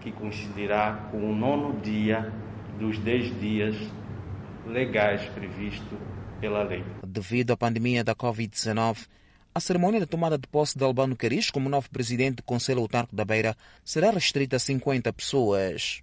[0.00, 2.32] que coincidirá com o nono dia
[2.78, 3.76] dos dez dias
[4.66, 5.96] legais previsto
[6.40, 6.84] pela lei.
[7.06, 9.06] Devido à pandemia da Covid-19,
[9.54, 13.14] a cerimônia de tomada de posse de Albano Caris como novo presidente do Conselho Autarco
[13.14, 16.02] da Beira será restrita a 50 pessoas.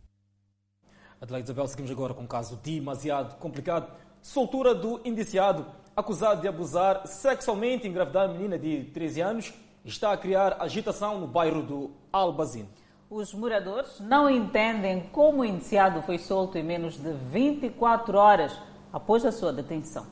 [1.19, 4.02] Adelaide Isabel, seguimos agora com um caso demasiado complicado.
[4.23, 10.13] Soltura do indiciado, acusado de abusar sexualmente e engravidar a menina de 13 anos, está
[10.13, 12.69] a criar agitação no bairro do Albazine.
[13.09, 18.57] Os moradores não entendem como o indiciado foi solto em menos de 24 horas
[18.93, 20.07] após a sua detenção.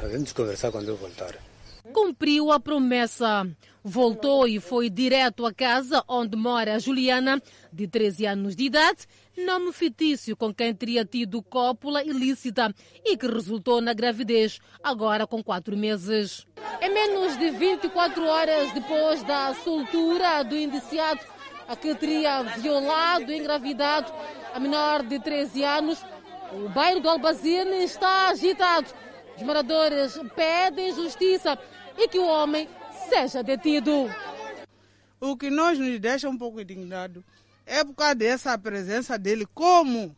[0.00, 1.34] Vamos conversar quando eu voltar.
[1.92, 3.46] Cumpriu a promessa.
[3.86, 7.40] Voltou e foi direto à casa onde mora a Juliana,
[7.70, 9.06] de 13 anos de idade,
[9.42, 15.42] nome fictício com quem teria tido cópula ilícita e que resultou na gravidez, agora com
[15.42, 16.46] quatro meses.
[16.80, 21.20] Em menos de 24 horas depois da soltura do indiciado,
[21.66, 24.12] a que teria violado e engravidado
[24.52, 26.04] a menor de 13 anos,
[26.52, 28.86] o bairro do Albazine está agitado.
[29.36, 31.58] Os moradores pedem justiça
[31.98, 32.68] e que o homem
[33.08, 34.08] seja detido.
[35.20, 37.24] O que nós nos deixa um pouco indignado
[37.66, 39.46] é por causa dessa presença dele.
[39.54, 40.16] Como?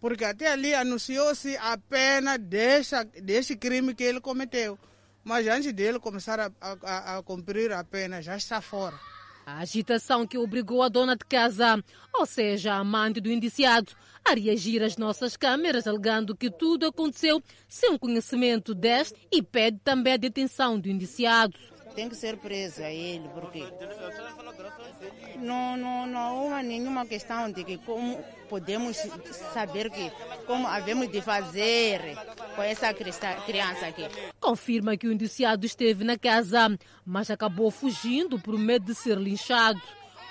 [0.00, 4.78] Porque até ali anunciou-se a pena deste crime que ele cometeu.
[5.24, 8.98] Mas antes dele começar a, a, a cumprir a pena, já está fora.
[9.44, 11.82] A agitação que obrigou a dona de casa,
[12.14, 13.92] ou seja, a amante do indiciado,
[14.24, 20.12] a reagir às nossas câmeras, alegando que tudo aconteceu sem conhecimento deste e pede também
[20.12, 21.58] a detenção do indiciado.
[21.98, 23.64] Tem que ser preso a ele, porque
[25.40, 28.96] não, não, não há nenhuma questão de que como podemos
[29.52, 30.08] saber que
[30.46, 32.16] como havemos de fazer
[32.54, 34.04] com essa criança aqui.
[34.38, 39.82] Confirma que o indiciado esteve na casa, mas acabou fugindo por medo de ser linchado.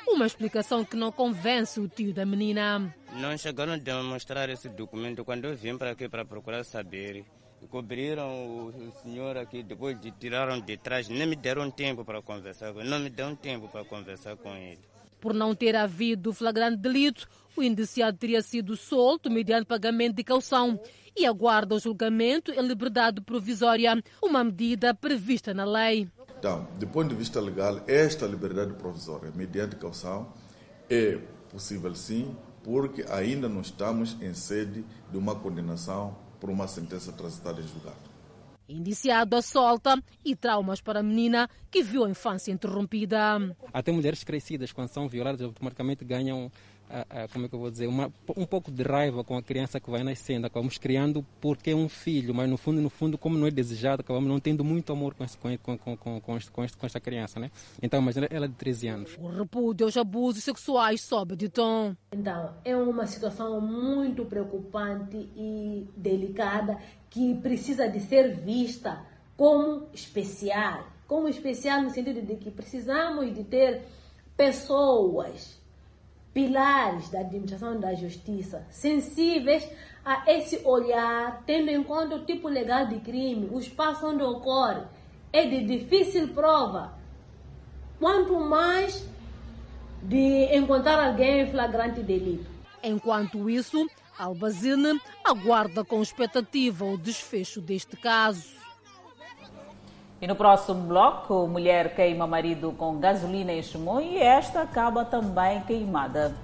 [0.07, 2.95] Uma explicação que não convence o tio da menina.
[3.11, 7.25] Não chegaram a demonstrar esse documento quando eu vim para aqui para procurar saber.
[7.69, 8.29] Cobriram
[8.67, 12.79] o senhor aqui, depois de tiraram de trás, nem me deram tempo para conversar com
[12.79, 14.79] ele, não me deram tempo para conversar com ele.
[15.19, 20.79] Por não ter havido flagrante delito, o indiciado teria sido solto mediante pagamento de caução
[21.15, 26.07] e aguarda o julgamento em liberdade provisória, uma medida prevista na lei.
[26.37, 30.31] Então, do ponto de vista legal, esta liberdade provisória, mediante caução,
[30.87, 31.17] é
[31.49, 37.61] possível sim, porque ainda não estamos em sede de uma condenação por uma sentença transitada
[37.61, 38.17] em julgado.
[38.69, 43.55] Indiciado a solta e traumas para a menina que viu a infância interrompida.
[43.71, 46.51] Até mulheres crescidas, quando são violadas, automaticamente ganham
[47.33, 49.89] como é que eu vou dizer, uma, um pouco de raiva com a criança que
[49.89, 50.47] vai nascendo.
[50.47, 54.01] Acabamos criando porque é um filho, mas no fundo, no fundo, como não é desejado,
[54.01, 57.39] acabamos não tendo muito amor com, esse, com, com, com, com, com, com esta criança,
[57.39, 57.51] né?
[57.81, 59.17] Então, mas ela é de 13 anos.
[59.19, 61.95] O repúdio aos abusos sexuais sobe de tom.
[62.11, 66.77] Então, é uma situação muito preocupante e delicada
[67.09, 70.87] que precisa de ser vista como especial.
[71.07, 73.83] Como especial no sentido de que precisamos de ter
[74.35, 75.56] pessoas
[76.37, 79.67] pilares da administração da justiça, sensíveis
[80.05, 84.83] a esse olhar, tendo em conta o tipo legal de crime, o espaço onde ocorre,
[85.33, 86.93] é de difícil prova.
[87.97, 89.03] Quanto mais
[90.03, 92.45] de encontrar alguém em flagrante delito.
[92.83, 98.56] Enquanto isso, Albazine aguarda com expectativa o desfecho deste caso.
[100.19, 105.61] E no próximo bloco, mulher queima marido com gasolina em Chimoio e esta acaba também
[105.61, 106.35] queimada.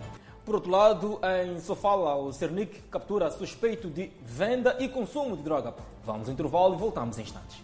[0.46, 5.74] Por outro lado, em Sofala, o Cernic captura suspeito de venda e consumo de droga.
[6.04, 7.64] Vamos ao intervalo e voltamos em instantes.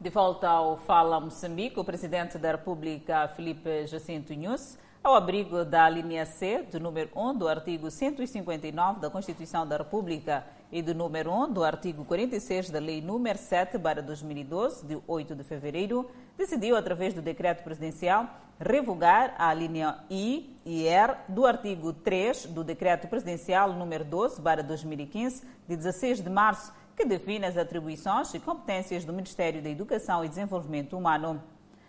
[0.00, 5.88] De volta ao Fala Moçambique, o presidente da República, Felipe Jacinto Nunes, ao abrigo da
[5.88, 11.32] linha C do número 1 do artigo 159 da Constituição da República e do número
[11.32, 17.12] 1 do artigo 46 da Lei número 7 2012, de 8 de fevereiro, decidiu, através
[17.12, 18.28] do decreto presidencial,
[18.58, 25.42] revogar a linha I e R do artigo 3 do decreto presidencial número 12 2015,
[25.66, 30.28] de 16 de março, que define as atribuições e competências do Ministério da Educação e
[30.28, 31.42] Desenvolvimento Humano.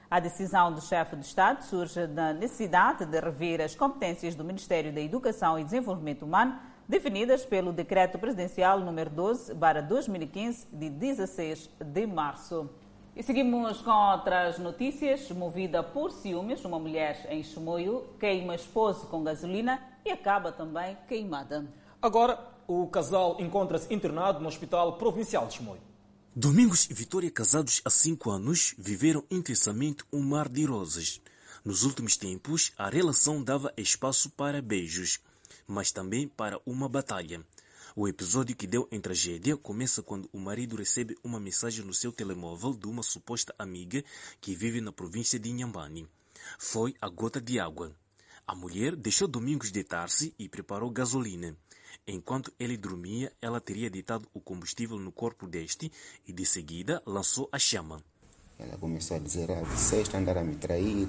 [0.10, 4.92] A decisão do chefe de Estado surge da necessidade de rever as competências do Ministério
[4.92, 6.60] da Educação e Desenvolvimento Humano,
[6.92, 12.70] definidas pelo Decreto Presidencial número 12/2015 de 16 de março.
[13.16, 15.32] E seguimos com outras notícias.
[15.32, 21.66] Movida por ciúmes, uma mulher em Chimoio queima esposo com gasolina e acaba também queimada.
[22.02, 25.82] Agora, o casal encontra-se internado no Hospital Provincial de Chimoio.
[26.36, 31.22] Domingos e Vitória, casados há cinco anos, viveram intensamente um mar de rosas.
[31.64, 35.20] Nos últimos tempos, a relação dava espaço para beijos,
[35.72, 37.42] mas também para uma batalha.
[37.96, 42.12] O episódio que deu em tragédia começa quando o marido recebe uma mensagem no seu
[42.12, 44.04] telemóvel de uma suposta amiga
[44.40, 46.08] que vive na província de Inhambane.
[46.60, 47.96] Foi a gota de água.
[48.46, 51.56] A mulher deixou Domingos deitar-se e preparou gasolina.
[52.06, 55.92] Enquanto ele dormia, ela teria deitado o combustível no corpo deste
[56.28, 58.04] e de seguida lançou a chama.
[58.60, 61.08] Ela começou a dizer: ah, você está a andar a me trair,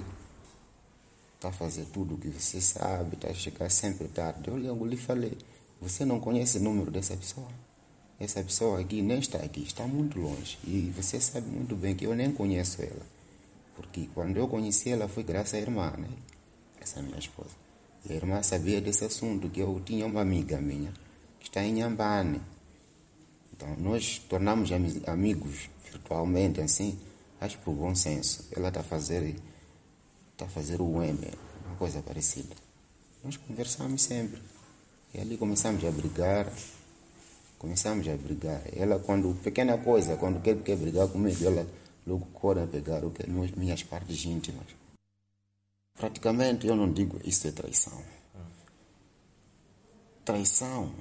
[1.43, 4.47] está a fazer tudo o que você sabe, está a chegar sempre tarde.
[4.47, 5.37] Eu logo lhe falei:
[5.81, 7.49] você não conhece o número dessa pessoa?
[8.17, 10.57] Essa pessoa aqui nem está aqui, está muito longe.
[10.63, 13.05] E você sabe muito bem que eu nem conheço ela.
[13.75, 16.07] Porque quando eu conheci ela foi graças à irmã, né?
[16.79, 17.49] Essa minha esposa.
[18.05, 20.93] E a irmã sabia desse assunto, que eu tinha uma amiga minha
[21.39, 22.39] que está em Nhambane.
[23.51, 24.69] Então nós tornamos
[25.07, 26.97] amigos virtualmente, assim,
[27.41, 28.47] acho por bom senso.
[28.55, 29.35] Ela está a fazer,
[30.43, 31.31] está a fazer o M,
[31.65, 32.55] uma coisa parecida.
[33.23, 34.41] Nós conversamos sempre.
[35.13, 36.51] E ali começamos a brigar,
[37.57, 38.61] começamos a brigar.
[38.75, 41.67] Ela, quando, pequena coisa, quando quer, quer brigar comigo, ela
[42.05, 44.67] logo corre a pegar o que minhas partes íntimas.
[45.97, 48.01] Praticamente eu não digo isso é traição.
[50.25, 50.93] Traição,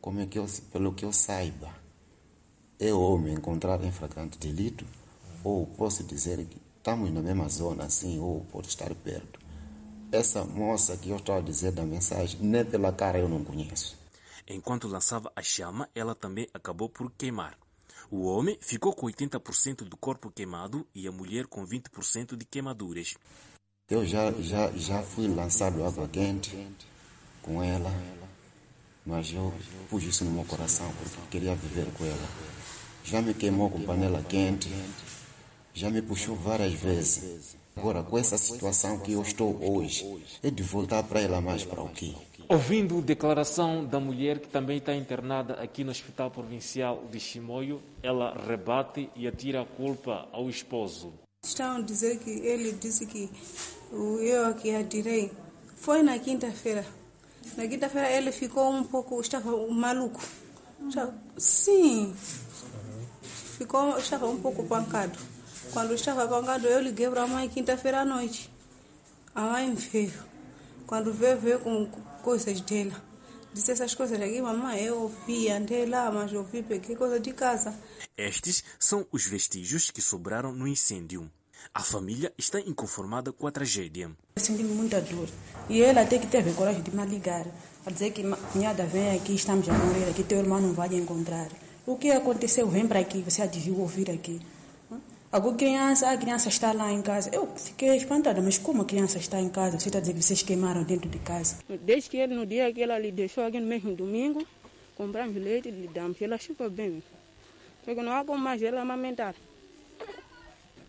[0.00, 1.74] como é que eu, pelo que eu saiba,
[2.78, 4.86] é homem encontrar em flagrante delito,
[5.42, 9.44] ou posso dizer que estamos na mesma zona assim, ou pode estar perto
[10.14, 13.98] essa moça que eu estou a dizer da mensagem, nem pela cara eu não conheço.
[14.46, 17.58] Enquanto lançava a chama, ela também acabou por queimar.
[18.10, 23.14] O homem ficou com 80% do corpo queimado e a mulher com 20% de queimaduras.
[23.90, 26.68] Eu já, já, já fui lançado água quente
[27.42, 27.90] com ela,
[29.04, 29.52] mas eu
[29.90, 32.28] pus isso no meu coração porque queria viver com ela.
[33.02, 34.70] Já me queimou com panela quente,
[35.74, 37.56] já me puxou várias vezes.
[37.76, 40.06] Agora, com essa situação que eu estou hoje,
[40.42, 42.14] é de voltar para ela mais para o quê?
[42.48, 48.32] Ouvindo declaração da mulher que também está internada aqui no Hospital Provincial de Chimoio, ela
[48.46, 51.12] rebate e atira a culpa ao esposo.
[51.44, 53.28] Estão a dizer que ele disse que
[53.92, 55.32] eu que atirei.
[55.74, 56.86] Foi na quinta-feira.
[57.56, 60.20] Na quinta-feira ele ficou um pouco, estava maluco.
[61.36, 62.14] Sim,
[63.58, 65.33] ficou, estava um pouco pancado.
[65.74, 68.48] Quando estava pagando, eu liguei para a mãe quinta-feira à noite.
[69.34, 70.14] A mãe veio.
[70.86, 71.86] Quando veio, veio com
[72.22, 73.02] coisas dela.
[73.52, 77.74] Disse essas coisas aqui, mamãe, eu ouvi, andei lá, mas ouvi, peguei coisa de casa.
[78.16, 81.28] Estes são os vestígios que sobraram no incêndio.
[81.74, 84.12] A família está inconformada com a tragédia.
[84.36, 85.28] Eu senti muita dor.
[85.68, 87.46] E ela até que teve coragem de me ligar.
[87.84, 88.22] A dizer que
[88.54, 91.48] minha vem aqui, estamos a morrer aqui, teu irmão não vai encontrar.
[91.84, 92.68] O que aconteceu?
[92.68, 94.40] Vem para aqui, você adivinha ouvir aqui.
[95.34, 97.28] Agora criança, a criança está lá em casa.
[97.34, 99.80] Eu fiquei espantada, mas como a criança está em casa?
[99.80, 101.58] Você está dizendo que vocês queimaram dentro de casa?
[101.82, 104.46] Desde que ele, no dia que ela lhe deixou aqui no mesmo domingo,
[104.96, 106.22] compramos leite e lhe damos.
[106.22, 107.02] Ela chupa bem.
[107.84, 109.34] Porque não há como mais ela amamentar.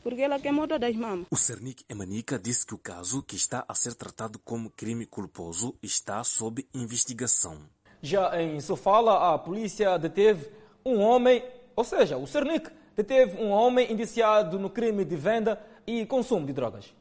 [0.03, 1.25] Porque ela queimou todas as mamas.
[1.31, 5.73] O Cernic Emanica disse que o caso, que está a ser tratado como crime culposo,
[5.81, 7.57] está sob investigação.
[7.99, 10.51] Já em Sofala, a polícia deteve
[10.85, 11.43] um homem,
[11.75, 16.53] ou seja, o Cernic deteve um homem indiciado no crime de venda e consumo de
[16.53, 16.93] drogas.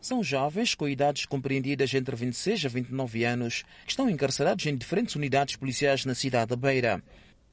[0.00, 5.14] São jovens com idades compreendidas entre 26 a 29 anos que estão encarcerados em diferentes
[5.14, 7.02] unidades policiais na cidade da Beira.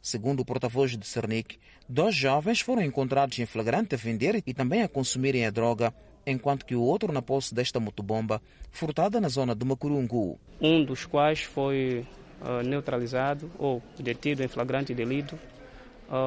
[0.02, 4.82] Segundo o porta-voz de Cernic, dois jovens foram encontrados em flagrante a vender e também
[4.82, 5.94] a consumirem a droga,
[6.26, 10.38] enquanto que o outro na posse desta motobomba, furtada na zona de Macurungu.
[10.60, 12.06] Um dos quais foi
[12.42, 15.40] uh, neutralizado ou detido em flagrante delito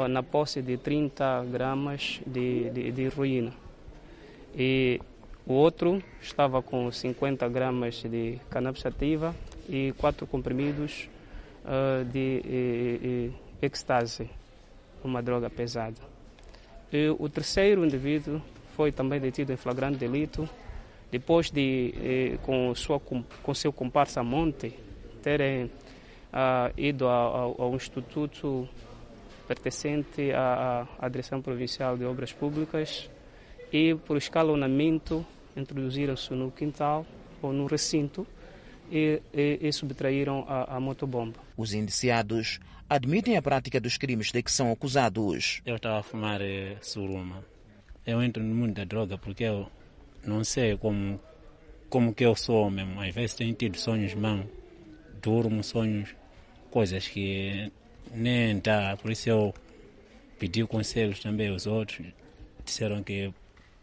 [0.08, 3.52] na posse de 30 gramas de, de, de.
[4.56, 5.00] E
[5.46, 9.34] o outro estava com 50 gramas de cannabis ativa
[9.68, 11.08] e quatro comprimidos
[11.64, 14.30] uh, de e, e, ecstasy,
[15.02, 16.00] uma droga pesada.
[16.90, 18.40] E o terceiro indivíduo
[18.74, 20.48] foi também detido em flagrante delito
[21.10, 24.76] depois de, eh, com, sua, com seu comparsa Monte,
[25.22, 28.68] terem uh, ido ao, ao Instituto
[29.46, 33.08] pertencente à, à Direção Provincial de Obras Públicas
[33.72, 35.24] e, por escalonamento,
[35.56, 37.06] introduziram-se no quintal
[37.42, 38.26] ou no recinto
[38.90, 41.38] e, e, e subtraíram a, a motobomba.
[41.56, 45.60] Os indiciados admitem a prática dos crimes de que são acusados.
[45.64, 47.44] Eu estava a fumar eh, suruma.
[48.06, 49.66] Eu entro no mundo da droga porque eu
[50.24, 51.20] não sei como,
[51.88, 53.00] como que eu sou mesmo.
[53.00, 54.48] Às vezes tenho tido sonhos mesmo.
[55.22, 56.14] Durmo, sonhos,
[56.70, 57.72] coisas que
[58.62, 58.96] tá.
[58.96, 59.54] Por isso eu
[60.38, 62.06] pedi conselhos também aos outros.
[62.64, 63.32] Disseram que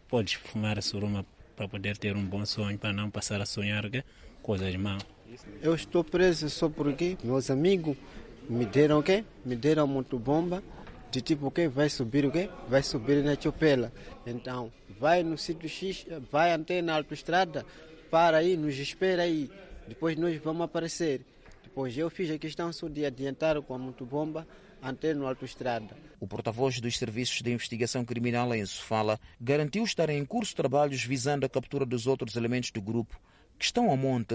[0.08, 1.24] podes fumar suruma
[1.56, 3.84] para poder ter um bom sonho, para não passar a sonhar
[4.42, 5.02] coisas más.
[5.62, 7.96] Eu estou preso só porque meus amigos
[8.48, 9.24] me deram o quê?
[9.44, 10.62] Me deram muito bomba
[11.10, 11.68] de tipo o quê?
[11.68, 12.48] Vai subir o quê?
[12.68, 13.92] Vai subir na chopela.
[14.26, 17.64] Então, vai no sítio X, vai até na autoestrada,
[18.10, 19.50] para aí, nos espera aí.
[19.86, 21.20] Depois nós vamos aparecer.
[21.72, 24.46] Depois eu fiz a questão só de adiantar com a muito bomba
[24.82, 25.96] até no autoestrada.
[26.20, 31.46] O porta-voz dos Serviços de Investigação Criminal em Sofala garantiu estar em curso trabalhos visando
[31.46, 33.18] a captura dos outros elementos do grupo
[33.58, 34.34] que estão ao monte.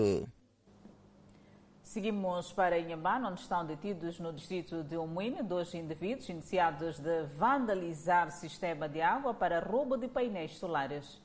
[1.84, 8.32] Seguimos para Inhambane, onde estão detidos no distrito de Umuine dois indivíduos iniciados de vandalizar
[8.32, 11.22] sistema de água para roubo de painéis solares.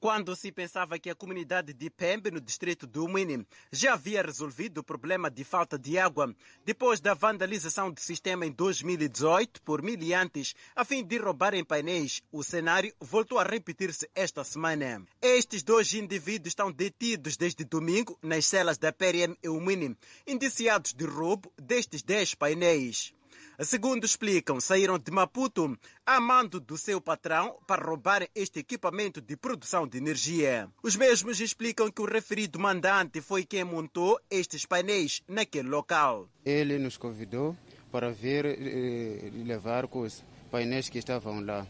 [0.00, 4.78] Quando se pensava que a comunidade de Pembe, no distrito do Umini, já havia resolvido
[4.78, 10.54] o problema de falta de água, depois da vandalização do sistema em 2018 por miliantes
[10.74, 15.04] a fim de roubarem painéis, o cenário voltou a repetir-se esta semana.
[15.22, 21.52] Estes dois indivíduos estão detidos desde domingo nas celas da PRM Umini, indiciados de roubo
[21.56, 23.14] destes 10 painéis.
[23.60, 29.36] Segundo explicam, saíram de Maputo a mando do seu patrão para roubar este equipamento de
[29.36, 30.70] produção de energia.
[30.80, 36.28] Os mesmos explicam que o referido mandante foi quem montou estes painéis naquele local.
[36.44, 37.56] Ele nos convidou
[37.90, 41.66] para vir eh, levar os painéis que estavam lá.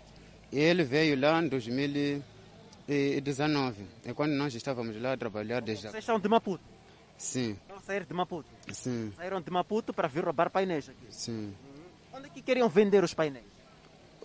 [0.53, 5.89] Ele veio lá em 2019, é quando nós estávamos lá a trabalhar desde...
[5.89, 6.62] Vocês são de Maputo?
[7.16, 7.57] Sim.
[7.66, 8.51] Não saíram de Maputo?
[8.72, 9.11] Sim.
[9.16, 11.07] Saíram de Maputo para vir roubar painéis aqui?
[11.09, 11.55] Sim.
[12.18, 13.46] Onde é que queriam vender os painéis?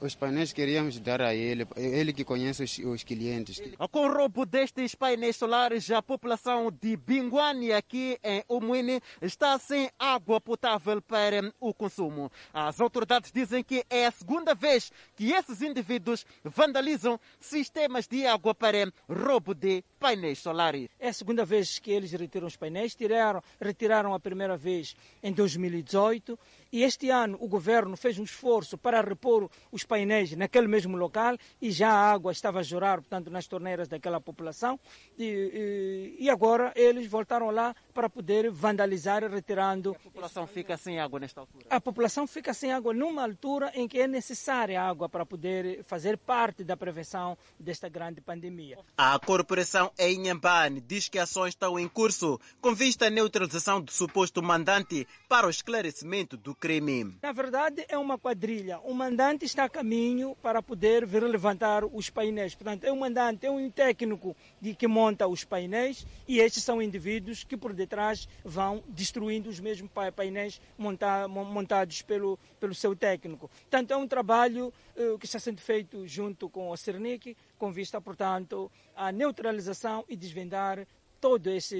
[0.02, 3.62] Os painéis queríamos dar a ele, ele que conhece os, os clientes.
[3.92, 9.92] Com o roubo destes painéis solares, a população de Binguani, aqui em Umuine, está sem
[9.98, 12.32] água potável para o consumo.
[12.52, 18.56] As autoridades dizem que é a segunda vez que esses indivíduos vandalizam sistemas de água
[18.56, 20.90] para roubo de painéis solares.
[21.00, 22.96] É a segunda vez que eles retiram os painéis.
[22.96, 26.38] Tiraram, retiraram a primeira vez em 2018
[26.74, 31.38] e este ano o governo fez um esforço para repor os painéis naquele mesmo local
[31.62, 34.80] e já a água estava a jorrar, portanto, nas torneiras daquela população.
[35.16, 39.92] E, e, e agora eles voltaram lá para poder vandalizar, retirando.
[39.92, 41.66] A população fica sem água nesta altura?
[41.70, 46.18] A população fica sem água numa altura em que é necessária água para poder fazer
[46.18, 48.80] parte da prevenção desta grande pandemia.
[48.98, 53.92] A corporação em Inhambane diz que ações estão em curso com vista à neutralização do
[53.92, 57.18] suposto mandante para o esclarecimento do crime.
[57.22, 58.80] Na verdade, é uma quadrilha.
[58.80, 62.56] O mandante está a caminho para poder vir levantar os painéis.
[62.56, 66.82] Portanto, é um mandante, é um técnico de que monta os painéis e estes são
[66.82, 73.50] indivíduos que por detrás vão destruindo os mesmos painéis monta montados pelo, pelo seu técnico.
[73.50, 78.00] Portanto, é um trabalho uh, que está sendo feito junto com o Cernic, com vista,
[78.00, 80.86] portanto, à neutralização e desvendar
[81.24, 81.78] todo esse,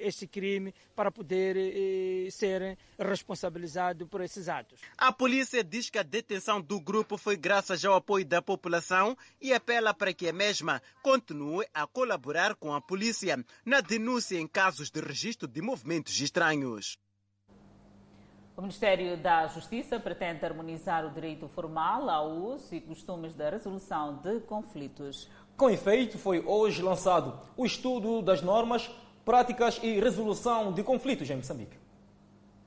[0.00, 4.80] esse crime para poder eh, ser responsabilizado por esses atos.
[4.98, 9.54] A polícia diz que a detenção do grupo foi graças ao apoio da população e
[9.54, 14.90] apela para que a mesma continue a colaborar com a polícia na denúncia em casos
[14.90, 16.98] de registro de movimentos estranhos.
[18.54, 24.16] O Ministério da Justiça pretende harmonizar o direito formal ao uso e costumes da resolução
[24.16, 25.30] de conflitos.
[25.62, 28.90] Com efeito, foi hoje lançado o estudo das normas,
[29.24, 31.76] práticas e resolução de conflitos em Moçambique.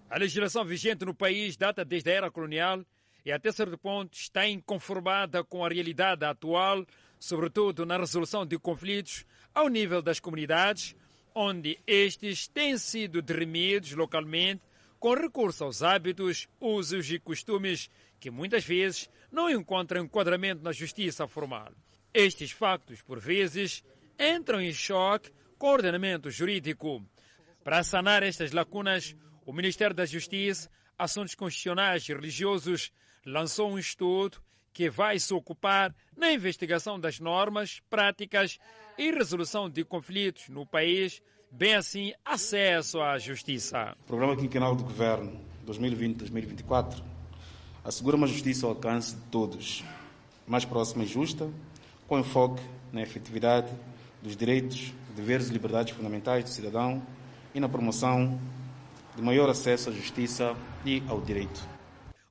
[0.09, 2.85] A legislação vigente no país data desde a era colonial
[3.25, 6.85] e, até certo ponto, está inconformada com a realidade atual,
[7.19, 10.95] sobretudo na resolução de conflitos ao nível das comunidades,
[11.35, 14.61] onde estes têm sido dirimidos localmente
[15.01, 17.89] com recurso aos hábitos, usos e costumes
[18.21, 21.73] que muitas vezes não encontram enquadramento na justiça formal.
[22.16, 23.84] Estes factos, por vezes,
[24.18, 27.03] entram em choque com o ordenamento jurídico.
[27.61, 29.13] Para sanar estas lacunas,
[29.45, 32.89] o Ministério da Justiça, Assuntos Constitucionais e Religiosos
[33.26, 34.38] lançou um estudo
[34.72, 38.59] que vai se ocupar na investigação das normas, práticas
[38.97, 43.93] e resolução de conflitos no país, bem assim acesso à justiça.
[44.03, 45.38] O Programa Quinquenal de Governo
[45.68, 47.03] 2020-2024
[47.84, 49.84] assegura uma justiça ao alcance de todos,
[50.47, 51.51] mais próxima e justa,
[52.08, 53.72] com enfoque na efetividade
[54.22, 57.01] dos direitos, deveres e liberdades fundamentais do cidadão
[57.53, 58.39] e na promoção
[59.16, 61.76] de maior acesso à justiça e ao direito.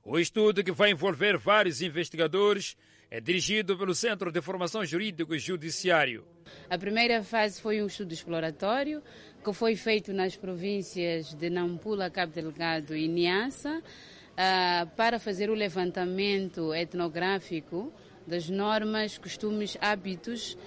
[0.03, 2.77] O estudo, que vai envolver vários investigadores,
[3.09, 6.23] é dirigido pelo Centro de Formação Jurídico e Judiciário.
[6.69, 9.01] A primeira fase foi um estudo exploratório
[9.43, 15.53] que foi feito nas províncias de Nampula, Cabo Delgado e Niassa uh, para fazer o
[15.53, 17.91] levantamento etnográfico
[18.27, 20.57] das normas, costumes, hábitos uh,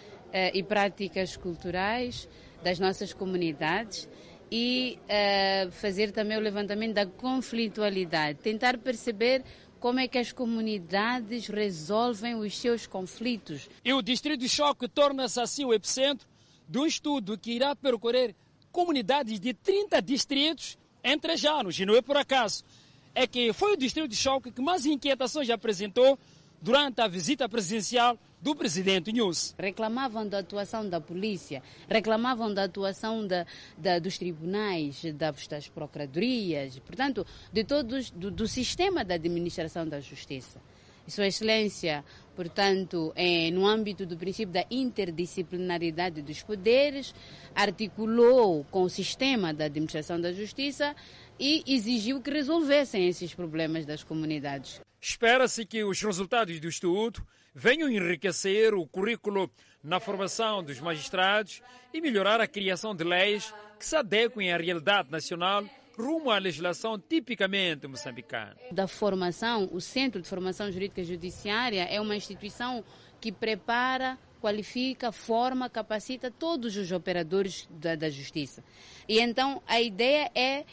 [0.55, 2.29] e práticas culturais
[2.63, 4.09] das nossas comunidades
[4.51, 9.45] e uh, fazer também o levantamento da conflitualidade, tentar perceber
[9.79, 13.69] como é que as comunidades resolvem os seus conflitos.
[13.85, 16.27] E o Distrito de Choque torna-se assim o epicentro
[16.69, 18.35] de um estudo que irá percorrer
[18.73, 21.79] comunidades de 30 distritos em três anos.
[21.79, 22.65] E não é por acaso.
[23.15, 26.19] É que foi o Distrito de Choque que mais inquietações apresentou
[26.61, 29.55] durante a visita presidencial do presidente News.
[29.59, 33.47] Reclamavam da atuação da polícia, reclamavam da atuação da,
[33.77, 40.01] da, dos tribunais, das, das procuradorias, portanto, de todos, do, do sistema da administração da
[40.01, 40.61] justiça.
[41.09, 42.05] Sua Excelência,
[42.39, 47.13] portanto, é, no âmbito do princípio da interdisciplinaridade dos poderes,
[47.53, 50.95] articulou com o sistema da administração da justiça
[51.37, 54.81] e exigiu que resolvessem esses problemas das comunidades.
[55.01, 59.51] Espera-se que os resultados do estudo venham enriquecer o currículo
[59.83, 61.61] na formação dos magistrados
[61.93, 65.65] e melhorar a criação de leis que se adequem à realidade nacional
[65.99, 68.57] rumo à legislação tipicamente moçambicana.
[68.71, 72.85] Da formação, o Centro de Formação Jurídica Judiciária é uma instituição
[73.21, 78.63] que prepara, qualifica, forma, capacita todos os operadores da, da justiça.
[79.09, 80.65] E então a ideia é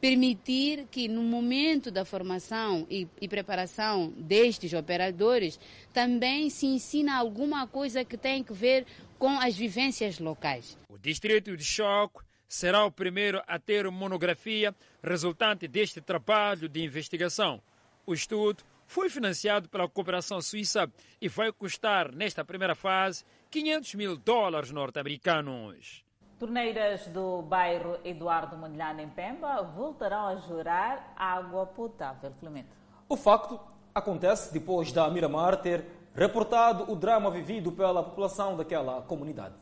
[0.00, 5.58] permitir que no momento da formação e, e, preparação destes operadores
[5.94, 8.84] também se ensina alguma coisa que tem que ver
[9.18, 10.76] com as vivências locais.
[10.90, 17.60] O distrito de Choque será o primeiro a ter monografia resultante deste trabalho de investigação.
[18.06, 20.90] O estudo foi financiado pela cooperação suíça
[21.20, 26.04] e vai custar, nesta primeira fase, 500 mil dólares norte-americanos.
[26.38, 32.32] Torneiras do bairro Eduardo Mondlane, em Pemba, voltarão a jurar água potável.
[32.40, 32.68] Clemente.
[33.08, 33.58] O facto
[33.94, 35.84] acontece depois da Miramar ter
[36.14, 39.54] reportado o drama vivido pela população daquela comunidade.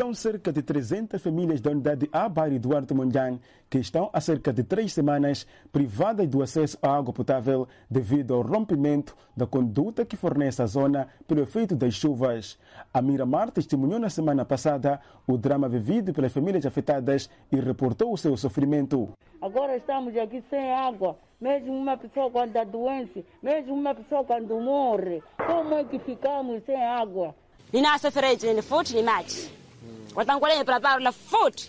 [0.00, 3.38] São cerca de 300 famílias da unidade A bairro Eduardo Mondlane
[3.68, 8.40] que estão há cerca de três semanas privadas do acesso à água potável devido ao
[8.40, 12.58] rompimento da conduta que fornece a zona pelo efeito das chuvas.
[12.94, 18.16] A Miramar testemunhou na semana passada o drama vivido pelas famílias afetadas e reportou o
[18.16, 19.10] seu sofrimento.
[19.38, 21.18] Agora estamos aqui sem água.
[21.38, 26.64] Mesmo uma pessoa quando está doente, mesmo uma pessoa quando morre, como é que ficamos
[26.64, 27.34] sem água?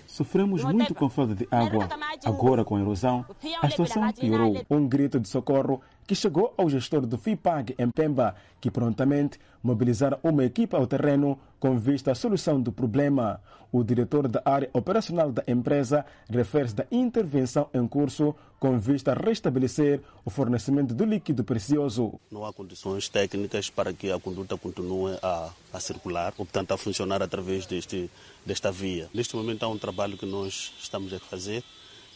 [0.07, 1.87] Sofremos muito com falta de água.
[2.25, 3.25] Agora, com a erosão,
[3.61, 4.65] a situação piorou.
[4.69, 10.19] Um grito de socorro que chegou ao gestor do FIPAG em Pemba, que prontamente mobilizaram
[10.23, 13.39] uma equipa ao terreno com vista à solução do problema.
[13.71, 19.15] O diretor da área operacional da empresa refere-se da intervenção em curso com vista a
[19.15, 22.19] restabelecer o fornecimento do líquido precioso.
[22.29, 27.23] Não há condições técnicas para que a conduta continue a, a circular, portanto a funcionar
[27.23, 28.11] através deste,
[28.45, 29.09] desta via.
[29.13, 31.63] Neste momento há um trabalho que nós estamos a fazer,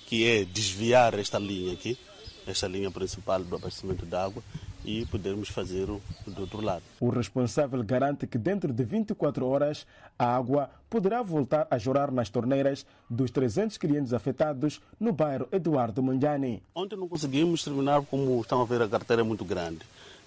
[0.08, 1.98] que é desviar esta linha aqui,
[2.48, 4.44] esta linha principal do abastecimento de água
[4.86, 6.84] e podermos fazer o do outro lado.
[7.00, 9.86] O responsável garante que dentro de 24 horas
[10.18, 16.04] a água poderá voltar a jorrar nas torneiras dos 300 clientes afetados no bairro Eduardo
[16.04, 16.62] Manjani.
[16.74, 19.80] Ontem não conseguimos terminar, como estão a ver, a carteira é muito grande.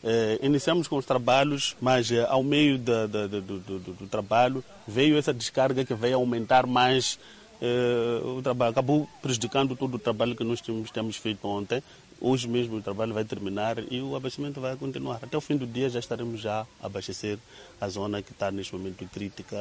[0.03, 4.07] Eh, iniciamos com os trabalhos, mas eh, ao meio da, da, do, do, do, do,
[4.07, 7.19] trabalho veio essa descarga que veio aumentar mais
[7.61, 8.71] eh, o trabalho.
[8.71, 11.83] Acabou prejudicando todo o trabalho que nós temos, temos feito ontem.
[12.21, 15.21] Hoje mesmo o trabalho vai terminar e o abastecimento vai continuar.
[15.23, 17.39] Até o fim do dia já estaremos já a abastecer
[17.81, 19.57] a zona que está neste momento crítica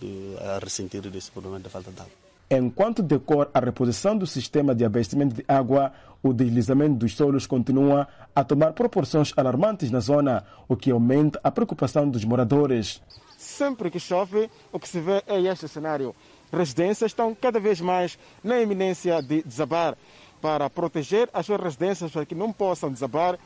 [0.00, 2.12] de, a ressentir desse problema da falta de água.
[2.50, 5.92] Enquanto decorre a reposição do sistema de abastecimento de água,
[6.22, 11.50] o deslizamento dos solos continua a tomar proporções alarmantes na zona, o que aumenta a
[11.50, 13.00] preocupação dos moradores.
[13.38, 16.14] Sempre que chove, o que se vê é este cenário.
[16.52, 19.96] Residências estão cada vez mais na iminência de desabar
[20.40, 23.38] para proteger as suas residências para que não possam desabar.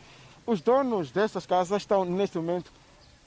[0.46, 2.70] Os donos dessas casas estão neste momento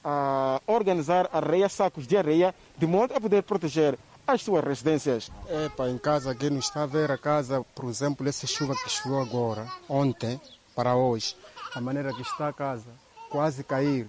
[0.04, 5.30] a organizar areia, sacos de areia, de modo a poder proteger as suas residências.
[5.76, 8.88] Para em casa, quem não está a ver a casa, por exemplo, essa chuva que
[8.88, 10.40] choveu agora, ontem
[10.74, 11.34] para hoje,
[11.74, 12.90] a maneira que está a casa,
[13.30, 14.08] quase cair.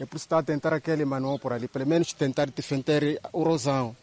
[0.00, 3.42] É por isso está a tentar aquele manual por ali, pelo menos tentar defender o
[3.42, 3.94] rosão.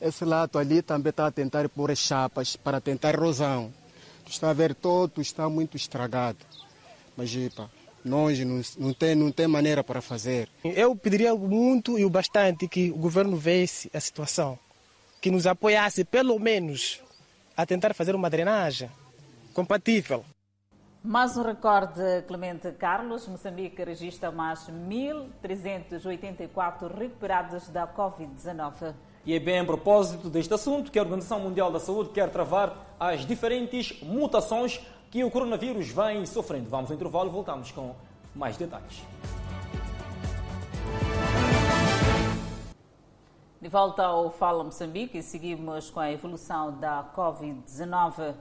[0.00, 3.70] Esse lado ali também está a tentar pôr as chapas para tentar rosão.
[4.30, 6.38] Está a ver, todo está muito estragado.
[7.16, 7.68] Mas, epa,
[8.04, 10.48] nós não, não, tem, não tem maneira para fazer.
[10.62, 14.56] Eu pediria muito e o bastante que o governo vesse a situação,
[15.20, 17.02] que nos apoiasse pelo menos
[17.56, 18.88] a tentar fazer uma drenagem
[19.52, 20.24] compatível.
[21.02, 23.26] Mais um recorde, Clemente Carlos.
[23.26, 28.94] Moçambique registra mais 1.384 recuperados da Covid-19.
[29.24, 32.96] E é bem a propósito deste assunto que a Organização Mundial da Saúde quer travar
[32.98, 36.70] as diferentes mutações que o coronavírus vem sofrendo.
[36.70, 37.94] Vamos ao intervalo e voltamos com
[38.34, 39.02] mais detalhes.
[43.60, 48.34] De volta ao Fala Moçambique e seguimos com a evolução da Covid-19.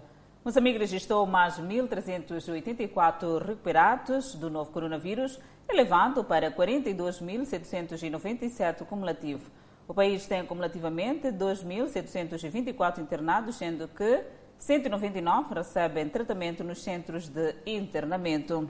[0.46, 9.52] Moçambique registrou mais 1.384 recuperados do novo coronavírus, elevando para 42.797 cumulativo.
[9.90, 14.24] O país tem cumulativamente 2.724 internados, sendo que
[14.60, 18.70] 199 recebem tratamento nos centros de internamento.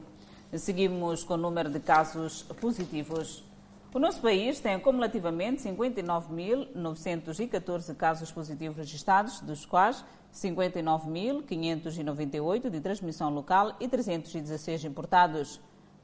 [0.54, 3.44] Seguimos com o número de casos positivos.
[3.94, 13.76] O nosso país tem acumulativamente 59.914 casos positivos registrados, dos quais 59.598 de transmissão local
[13.78, 15.60] e 316 importados.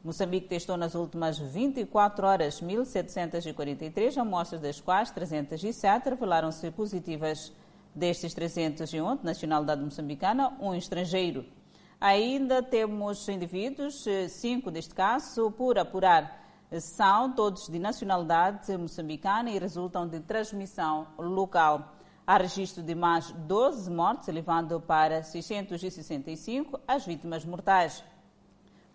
[0.05, 7.51] Moçambique testou nas últimas 24 horas 1.743 amostras, das quais 307 revelaram-se positivas.
[7.95, 11.43] Destes 311, nacionalidade moçambicana, um estrangeiro.
[11.99, 16.45] Ainda temos indivíduos, cinco neste caso, por apurar
[16.79, 21.95] são todos de nacionalidade moçambicana e resultam de transmissão local.
[22.27, 28.03] Há registro de mais 12 mortes, elevando para 665 as vítimas mortais.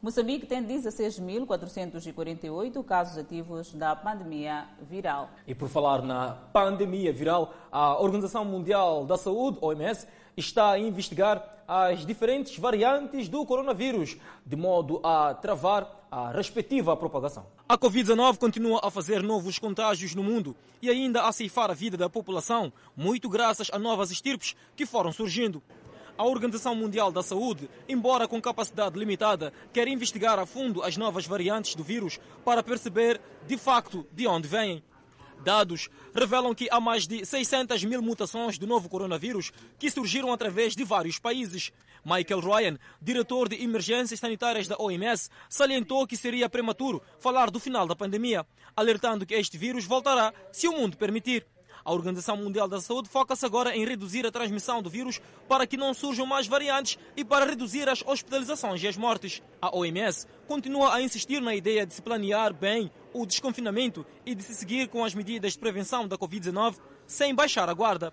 [0.02, 5.28] Moçambique tem 16.448 casos ativos da pandemia viral.
[5.46, 11.44] E por falar na pandemia viral, a Organização Mundial da Saúde, OMS, está a investigar
[11.68, 17.44] as diferentes variantes do coronavírus, de modo a travar a respectiva propagação.
[17.68, 21.98] A Covid-19 continua a fazer novos contágios no mundo e ainda a ceifar a vida
[21.98, 25.62] da população, muito graças a novas estirpes que foram surgindo.
[26.20, 31.24] A Organização Mundial da Saúde, embora com capacidade limitada, quer investigar a fundo as novas
[31.24, 34.84] variantes do vírus para perceber de facto de onde vêm.
[35.42, 40.76] Dados revelam que há mais de 600 mil mutações do novo coronavírus que surgiram através
[40.76, 41.72] de vários países.
[42.04, 47.86] Michael Ryan, diretor de emergências sanitárias da OMS, salientou que seria prematuro falar do final
[47.86, 48.46] da pandemia,
[48.76, 51.46] alertando que este vírus voltará se o mundo permitir.
[51.84, 55.76] A Organização Mundial da Saúde foca-se agora em reduzir a transmissão do vírus para que
[55.76, 59.42] não surjam mais variantes e para reduzir as hospitalizações e as mortes.
[59.60, 64.42] A OMS continua a insistir na ideia de se planear bem o desconfinamento e de
[64.42, 66.76] se seguir com as medidas de prevenção da Covid-19
[67.10, 68.12] sem baixar a guarda.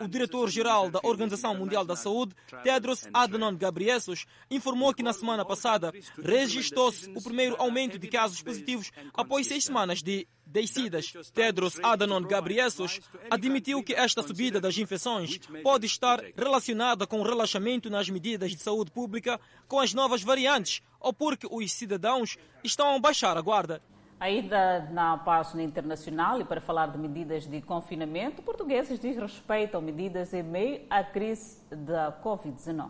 [0.00, 5.92] O diretor-geral da Organização Mundial da Saúde, Tedros Adhanom Ghebreyesus, informou que na semana passada
[6.22, 11.12] registrou-se o primeiro aumento de casos positivos após seis semanas de descidas.
[11.34, 17.90] Tedros Adhanom Ghebreyesus admitiu que esta subida das infecções pode estar relacionada com o relaxamento
[17.90, 22.98] nas medidas de saúde pública com as novas variantes ou porque os cidadãos estão a
[23.00, 23.82] baixar a guarda.
[24.18, 30.42] Ainda na página internacional, e para falar de medidas de confinamento, portugueses desrespeitam medidas em
[30.42, 32.88] meio à crise da Covid-19.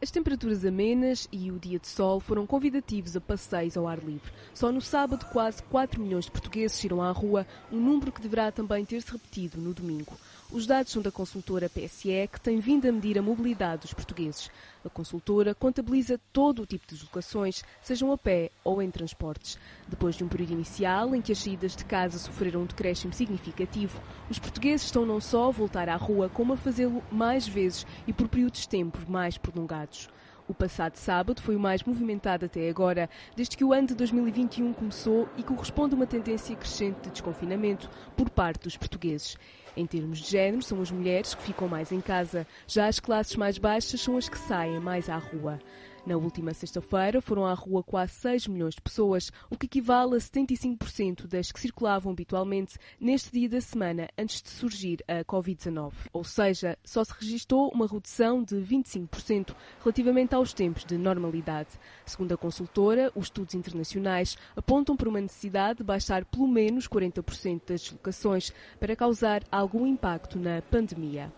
[0.00, 4.30] As temperaturas amenas e o dia de sol foram convidativos a passeios ao ar livre.
[4.54, 8.52] Só no sábado, quase 4 milhões de portugueses irão à rua, um número que deverá
[8.52, 10.16] também ter-se repetido no domingo.
[10.50, 14.50] Os dados são da consultora PSE, que tem vindo a medir a mobilidade dos portugueses.
[14.82, 19.58] A consultora contabiliza todo o tipo de deslocações, sejam a pé ou em transportes.
[19.86, 24.00] Depois de um período inicial em que as saídas de casa sofreram um decréscimo significativo,
[24.30, 28.12] os portugueses estão não só a voltar à rua, como a fazê-lo mais vezes e
[28.14, 30.08] por períodos de tempo mais prolongados.
[30.48, 34.72] O passado sábado foi o mais movimentado até agora, desde que o ano de 2021
[34.72, 39.36] começou e corresponde a uma tendência crescente de desconfinamento por parte dos portugueses.
[39.78, 43.36] Em termos de género, são as mulheres que ficam mais em casa, já as classes
[43.36, 45.60] mais baixas são as que saem mais à rua.
[46.08, 50.18] Na última sexta-feira foram à rua quase 6 milhões de pessoas, o que equivale a
[50.18, 55.92] 75% das que circulavam habitualmente neste dia da semana antes de surgir a Covid-19.
[56.10, 61.78] Ou seja, só se registrou uma redução de 25% relativamente aos tempos de normalidade.
[62.06, 67.66] Segundo a consultora, os estudos internacionais apontam para uma necessidade de baixar pelo menos 40%
[67.66, 68.50] das deslocações
[68.80, 71.30] para causar algum impacto na pandemia.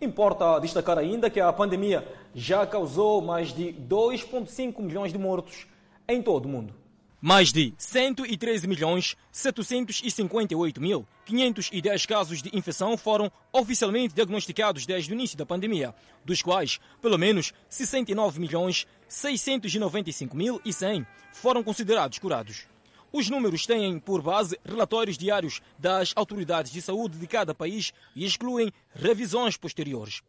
[0.00, 5.66] Importa destacar ainda que a pandemia já causou mais de 2,5 milhões de mortos
[6.06, 6.74] em todo o mundo.
[7.18, 15.14] Mais de 113 milhões 758 mil 510 casos de infecção foram oficialmente diagnosticados desde o
[15.14, 15.94] início da pandemia,
[16.24, 22.66] dos quais pelo menos 69 milhões 695 mil e 100 foram considerados curados.
[23.16, 28.26] Os números têm por base relatórios diários das autoridades de saúde de cada país e
[28.26, 30.20] excluem revisões posteriores.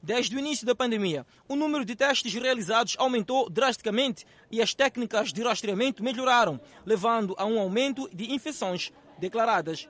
[0.02, 5.34] Desde o início da pandemia, o número de testes realizados aumentou drasticamente e as técnicas
[5.34, 9.86] de rastreamento melhoraram, levando a um aumento de infecções declaradas.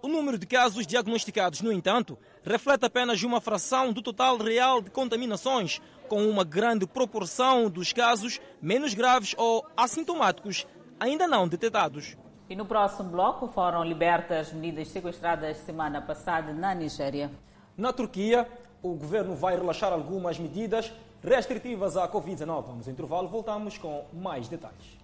[0.00, 4.90] O número de casos diagnosticados, no entanto, reflete apenas uma fração do total real de
[4.90, 10.66] contaminações, com uma grande proporção dos casos menos graves ou assintomáticos
[11.00, 12.16] ainda não detectados.
[12.48, 17.30] E no próximo bloco foram libertas medidas sequestradas semana passada na Nigéria.
[17.76, 18.48] Na Turquia,
[18.80, 20.92] o governo vai relaxar algumas medidas
[21.22, 22.64] restritivas à Covid-19.
[22.66, 24.96] Vamos ao intervalo, voltamos com mais detalhes.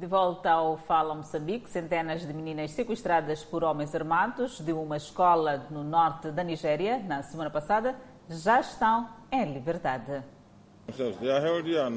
[0.00, 5.66] De volta ao Fala Moçambique, centenas de meninas sequestradas por homens armados de uma escola
[5.70, 7.94] no norte da Nigéria na semana passada
[8.26, 10.24] já estão em liberdade.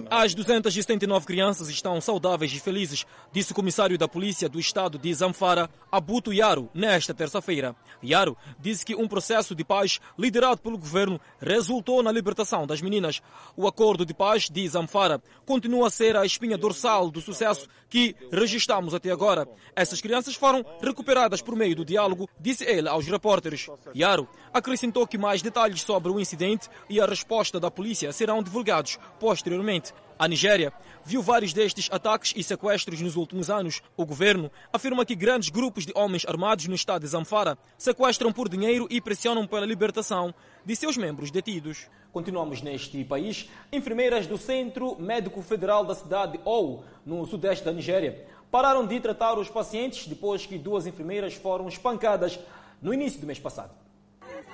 [0.10, 5.12] As 279 crianças estão saudáveis e felizes, disse o comissário da polícia do estado de
[5.14, 7.76] Zamfara, Abuto Yaro, nesta terça-feira.
[8.04, 13.22] Yaro disse que um processo de paz liderado pelo governo resultou na libertação das meninas.
[13.58, 18.16] O acordo de paz de Zamfara continua a ser a espinha dorsal do sucesso que
[18.32, 19.48] registramos até agora.
[19.76, 23.68] Essas crianças foram recuperadas por meio do diálogo, disse ele aos repórteres.
[23.96, 28.98] Yaro acrescentou que mais detalhes sobre o incidente e a resposta da polícia serão divulgados
[29.20, 29.94] posteriormente.
[30.18, 30.74] A Nigéria
[31.06, 33.80] viu vários destes ataques e sequestros nos últimos anos.
[33.96, 38.50] O governo afirma que grandes grupos de homens armados no estado de Zamfara sequestram por
[38.50, 40.34] dinheiro e pressionam pela libertação
[40.66, 41.88] de seus membros detidos.
[42.14, 43.50] Continuamos neste país.
[43.72, 49.00] Enfermeiras do Centro Médico Federal da cidade de Ou, no sudeste da Nigéria, pararam de
[49.00, 52.40] tratar os pacientes depois que duas enfermeiras foram espancadas
[52.80, 53.74] no início do mês passado.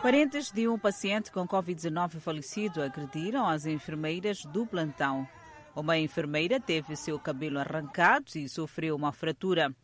[0.02, 5.28] Parentes de um paciente com Covid-19 falecido agrediram as enfermeiras do plantão.
[5.76, 9.76] Uma enfermeira teve seu cabelo arrancado e sofreu uma fratura.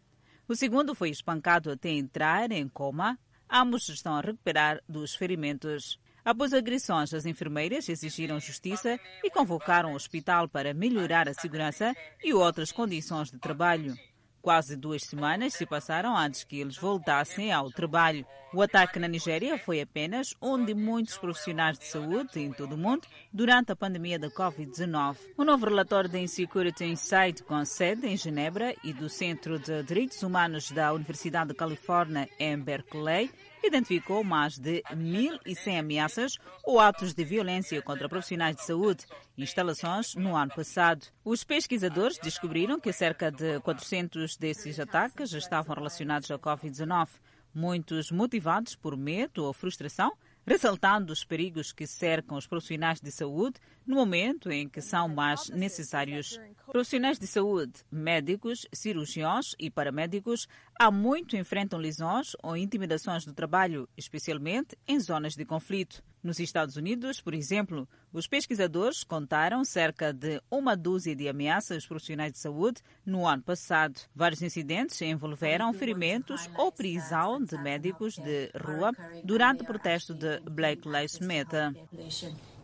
[0.48, 3.20] O segundo foi espancado até entrar em coma.
[3.52, 6.00] Ambos estão a recuperar dos ferimentos.
[6.26, 12.34] Após agressões, as enfermeiras exigiram justiça e convocaram o hospital para melhorar a segurança e
[12.34, 13.96] outras condições de trabalho.
[14.42, 18.26] Quase duas semanas se passaram antes que eles voltassem ao trabalho.
[18.54, 22.78] O ataque na Nigéria foi apenas um de muitos profissionais de saúde em todo o
[22.78, 25.18] mundo durante a pandemia da Covid-19.
[25.38, 30.22] O novo relatório da Insecurity Insight, com sede em Genebra e do Centro de Direitos
[30.24, 33.32] Humanos da Universidade da Califórnia em Berkeley,
[33.66, 39.06] identificou mais de 1.100 ameaças ou atos de violência contra profissionais de saúde
[39.38, 41.08] e instalações no ano passado.
[41.24, 47.08] Os pesquisadores descobriram que cerca de 400 desses ataques estavam relacionados à Covid-19,
[47.54, 50.12] muitos motivados por medo ou frustração
[50.46, 55.50] ressaltando os perigos que cercam os profissionais de saúde no momento em que são mais
[55.50, 56.40] necessários.
[56.68, 60.48] Profissionais de saúde, médicos, cirurgiões e paramédicos
[60.80, 66.04] há muito enfrentam lesões ou intimidações do trabalho, especialmente em zonas de conflito.
[66.26, 71.86] Nos Estados Unidos, por exemplo, os pesquisadores contaram cerca de uma dúzia de ameaças aos
[71.86, 73.94] profissionais de saúde no ano passado.
[74.16, 78.92] Vários incidentes envolveram ferimentos ou prisão de médicos de rua
[79.24, 81.76] durante o protesto de Black Lives Matter.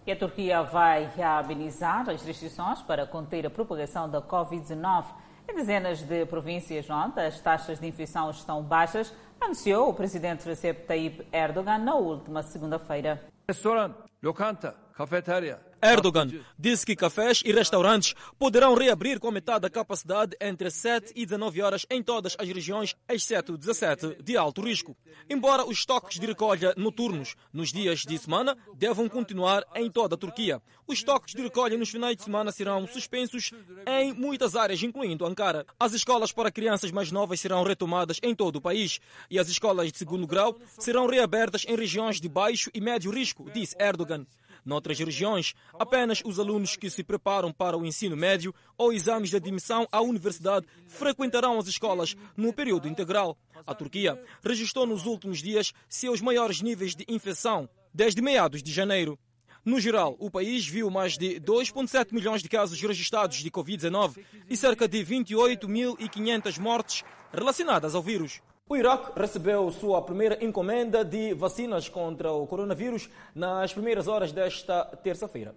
[0.07, 5.05] E a Turquia vai reabilizar as restrições para conter a propagação da Covid-19.
[5.47, 10.87] Em dezenas de províncias onde as taxas de infecção estão baixas, anunciou o presidente Recep
[10.87, 13.21] Tayyip Erdogan na última segunda-feira.
[13.47, 16.27] Restoran, lokanta, cafeteria, Erdogan
[16.59, 21.61] disse que cafés e restaurantes poderão reabrir com metade da capacidade entre 7 e 19
[21.61, 24.95] horas em todas as regiões, exceto 17 de alto risco.
[25.27, 30.17] Embora os toques de recolha noturnos nos dias de semana devam continuar em toda a
[30.17, 33.51] Turquia, os toques de recolha nos finais de semana serão suspensos
[33.87, 35.65] em muitas áreas, incluindo Ankara.
[35.79, 39.91] As escolas para crianças mais novas serão retomadas em todo o país e as escolas
[39.91, 44.25] de segundo grau serão reabertas em regiões de baixo e médio risco, disse Erdogan.
[44.63, 49.35] Noutras regiões, apenas os alunos que se preparam para o ensino médio ou exames de
[49.35, 53.37] admissão à universidade frequentarão as escolas no período integral.
[53.65, 59.17] A Turquia registrou nos últimos dias seus maiores níveis de infecção desde meados de janeiro.
[59.63, 64.57] No geral, o país viu mais de 2,7 milhões de casos registrados de Covid-19 e
[64.57, 68.41] cerca de 28.500 mortes relacionadas ao vírus.
[68.71, 74.85] O Iraque recebeu sua primeira encomenda de vacinas contra o coronavírus nas primeiras horas desta
[75.03, 75.53] terça-feira.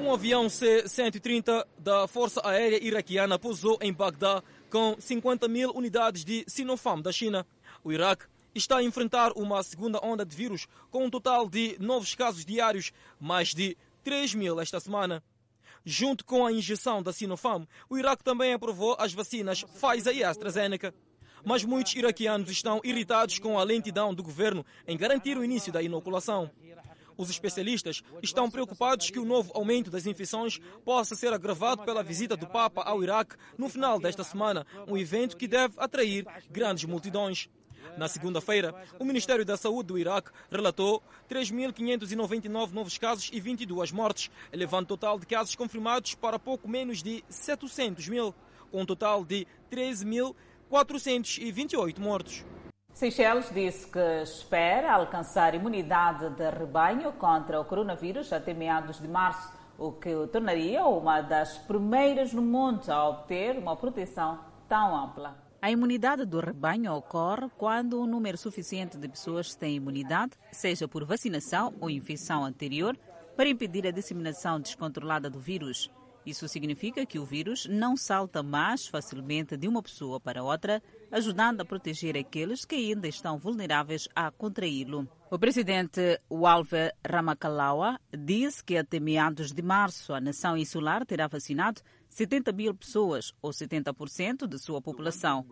[0.00, 6.46] Um avião C-130 da Força Aérea Iraquiana pousou em Bagdá com 50 mil unidades de
[6.46, 7.46] Sinopharm da China.
[7.84, 12.14] O Iraque está a enfrentar uma segunda onda de vírus com um total de novos
[12.14, 12.90] casos diários,
[13.20, 15.22] mais de 3 mil esta semana.
[15.84, 20.94] Junto com a injeção da Sinopharm, o Iraque também aprovou as vacinas Pfizer e AstraZeneca.
[21.44, 25.82] Mas muitos iraquianos estão irritados com a lentidão do governo em garantir o início da
[25.82, 26.48] inoculação.
[27.16, 32.36] Os especialistas estão preocupados que o novo aumento das infecções possa ser agravado pela visita
[32.36, 37.48] do Papa ao Iraque no final desta semana, um evento que deve atrair grandes multidões.
[37.96, 44.30] Na segunda-feira, o Ministério da Saúde do Iraque relatou 3.599 novos casos e 22 mortes,
[44.52, 48.34] elevando o total de casos confirmados para pouco menos de 700 mil,
[48.70, 52.44] com um total de 13.428 mortos.
[52.94, 59.52] Seychelles disse que espera alcançar imunidade de rebanho contra o coronavírus até meados de março,
[59.78, 65.51] o que o tornaria uma das primeiras no mundo a obter uma proteção tão ampla.
[65.62, 71.04] A imunidade do rebanho ocorre quando um número suficiente de pessoas tem imunidade, seja por
[71.04, 72.98] vacinação ou infecção anterior,
[73.36, 75.88] para impedir a disseminação descontrolada do vírus.
[76.26, 80.82] Isso significa que o vírus não salta mais facilmente de uma pessoa para outra,
[81.12, 85.08] ajudando a proteger aqueles que ainda estão vulneráveis a contraí-lo.
[85.30, 91.82] O presidente Walver Ramakalawa disse que até meados de março a nação insular terá vacinado
[92.12, 95.46] 70 mil pessoas, ou 70% de sua população.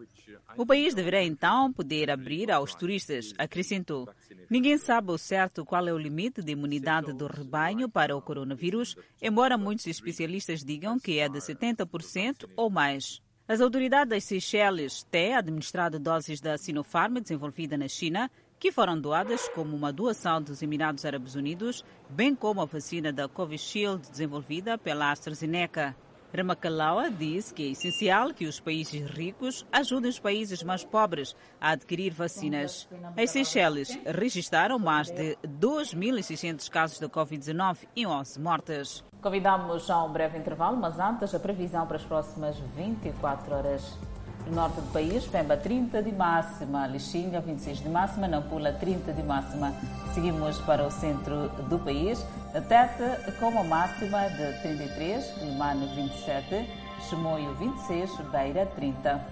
[0.59, 4.07] O país deverá então poder abrir aos turistas, acrescentou.
[4.51, 8.95] Ninguém sabe ao certo qual é o limite de imunidade do rebanho para o coronavírus,
[9.23, 13.23] embora muitos especialistas digam que é de 70% ou mais.
[13.49, 19.49] As autoridades das Seychelles têm administrado doses da Sinopharm desenvolvida na China, que foram doadas
[19.55, 25.11] como uma doação dos Emirados Árabes Unidos, bem como a vacina da Covishield desenvolvida pela
[25.11, 25.97] AstraZeneca.
[26.33, 31.71] Ramakalawa diz que é essencial que os países ricos ajudem os países mais pobres a
[31.71, 32.89] adquirir vacinas.
[33.17, 39.05] As Seychelles registraram mais de 2.600 casos da Covid-19 e 11 mortes.
[39.21, 43.99] Convidamos a um breve intervalo, mas antes a previsão para as próximas 24 horas.
[44.47, 49.23] No norte do país, Pemba 30 de máxima, Lixinga 26 de máxima, Nampula 30 de
[49.23, 49.73] máxima.
[50.15, 52.25] Seguimos para o centro do país,
[52.69, 56.69] Tete com uma máxima de 33, Limano 27,
[57.09, 59.25] Chimoio 26, Beira 30.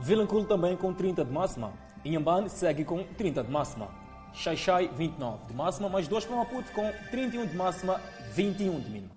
[0.00, 1.72] Vilanculo também com 30 de máxima.
[2.04, 3.88] Inhambane segue com 30 de máxima.
[4.32, 8.00] Xaixai 29 de máxima, mais dois para Maputo com 31 de máxima,
[8.34, 9.14] 21 de mínima.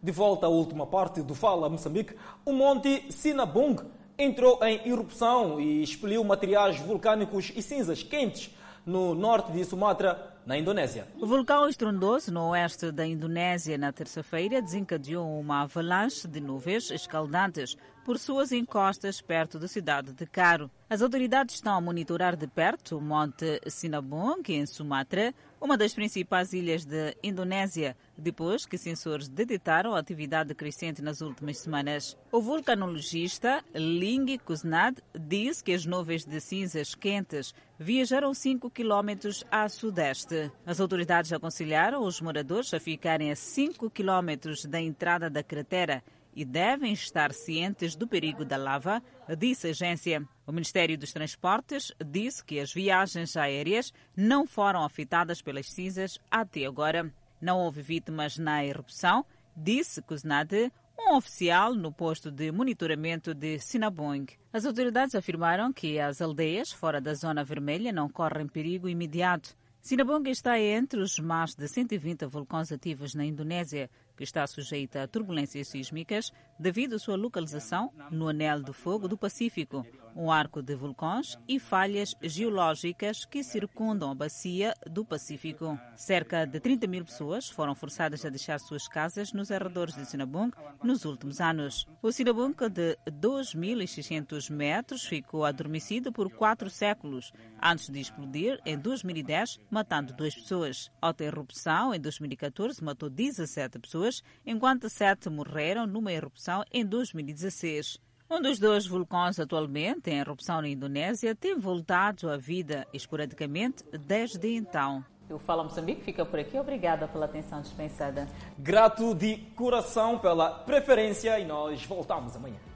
[0.00, 3.76] De volta à última parte do Fala Moçambique, o Monte Sinabung
[4.16, 8.54] entrou em erupção e expeliu materiais vulcânicos e cinzas quentes
[8.86, 11.06] no norte de Sumatra, na Indonésia.
[11.20, 17.76] O vulcão estrondoso no oeste da Indonésia na terça-feira desencadeou uma avalanche de nuvens escaldantes
[18.08, 20.70] por suas encostas perto da cidade de Caro.
[20.88, 26.54] As autoridades estão a monitorar de perto o Monte Sinabung, em Sumatra, uma das principais
[26.54, 32.16] ilhas da Indonésia, depois que sensores detectaram a atividade crescente nas últimas semanas.
[32.32, 39.68] O vulcanologista Ling Kuznad diz que as nuvens de cinzas quentes viajaram 5 quilómetros a
[39.68, 40.50] sudeste.
[40.64, 46.02] As autoridades aconselharam os moradores a ficarem a 5 quilómetros da entrada da cratera
[46.38, 49.02] e devem estar cientes do perigo da lava,
[49.36, 50.22] disse a agência.
[50.46, 56.64] O Ministério dos Transportes disse que as viagens aéreas não foram afetadas pelas cinzas até
[56.64, 57.12] agora.
[57.40, 59.26] Não houve vítimas na erupção,
[59.56, 64.26] disse Kuznade, um oficial no posto de monitoramento de Sinabung.
[64.52, 69.56] As autoridades afirmaram que as aldeias fora da zona vermelha não correm perigo imediato.
[69.80, 75.06] Sinabung está entre os mais de 120 vulcões ativos na Indonésia, que está sujeita a
[75.06, 79.86] turbulências sísmicas devido à sua localização no Anel do Fogo do Pacífico,
[80.18, 85.78] um arco de vulcões e falhas geológicas que circundam a bacia do Pacífico.
[85.94, 90.50] Cerca de 30 mil pessoas foram forçadas a deixar suas casas nos arredores de Sinabung
[90.82, 91.86] nos últimos anos.
[92.02, 97.32] O Sinabung, de 2.600 metros, ficou adormecido por quatro séculos,
[97.62, 100.90] antes de explodir em 2010, matando duas pessoas.
[101.00, 106.12] Outra erupção, em 2014, matou 17 pessoas, enquanto sete morreram numa
[106.48, 107.98] erupção em 2016.
[108.30, 114.54] Um dos dois vulcões atualmente em erupção na Indonésia tem voltado à vida esporadicamente desde
[114.54, 115.04] então.
[115.30, 116.58] O Fala Moçambique fica por aqui.
[116.58, 118.26] Obrigada pela atenção dispensada.
[118.58, 122.67] Grato de coração pela preferência e nós voltamos amanhã.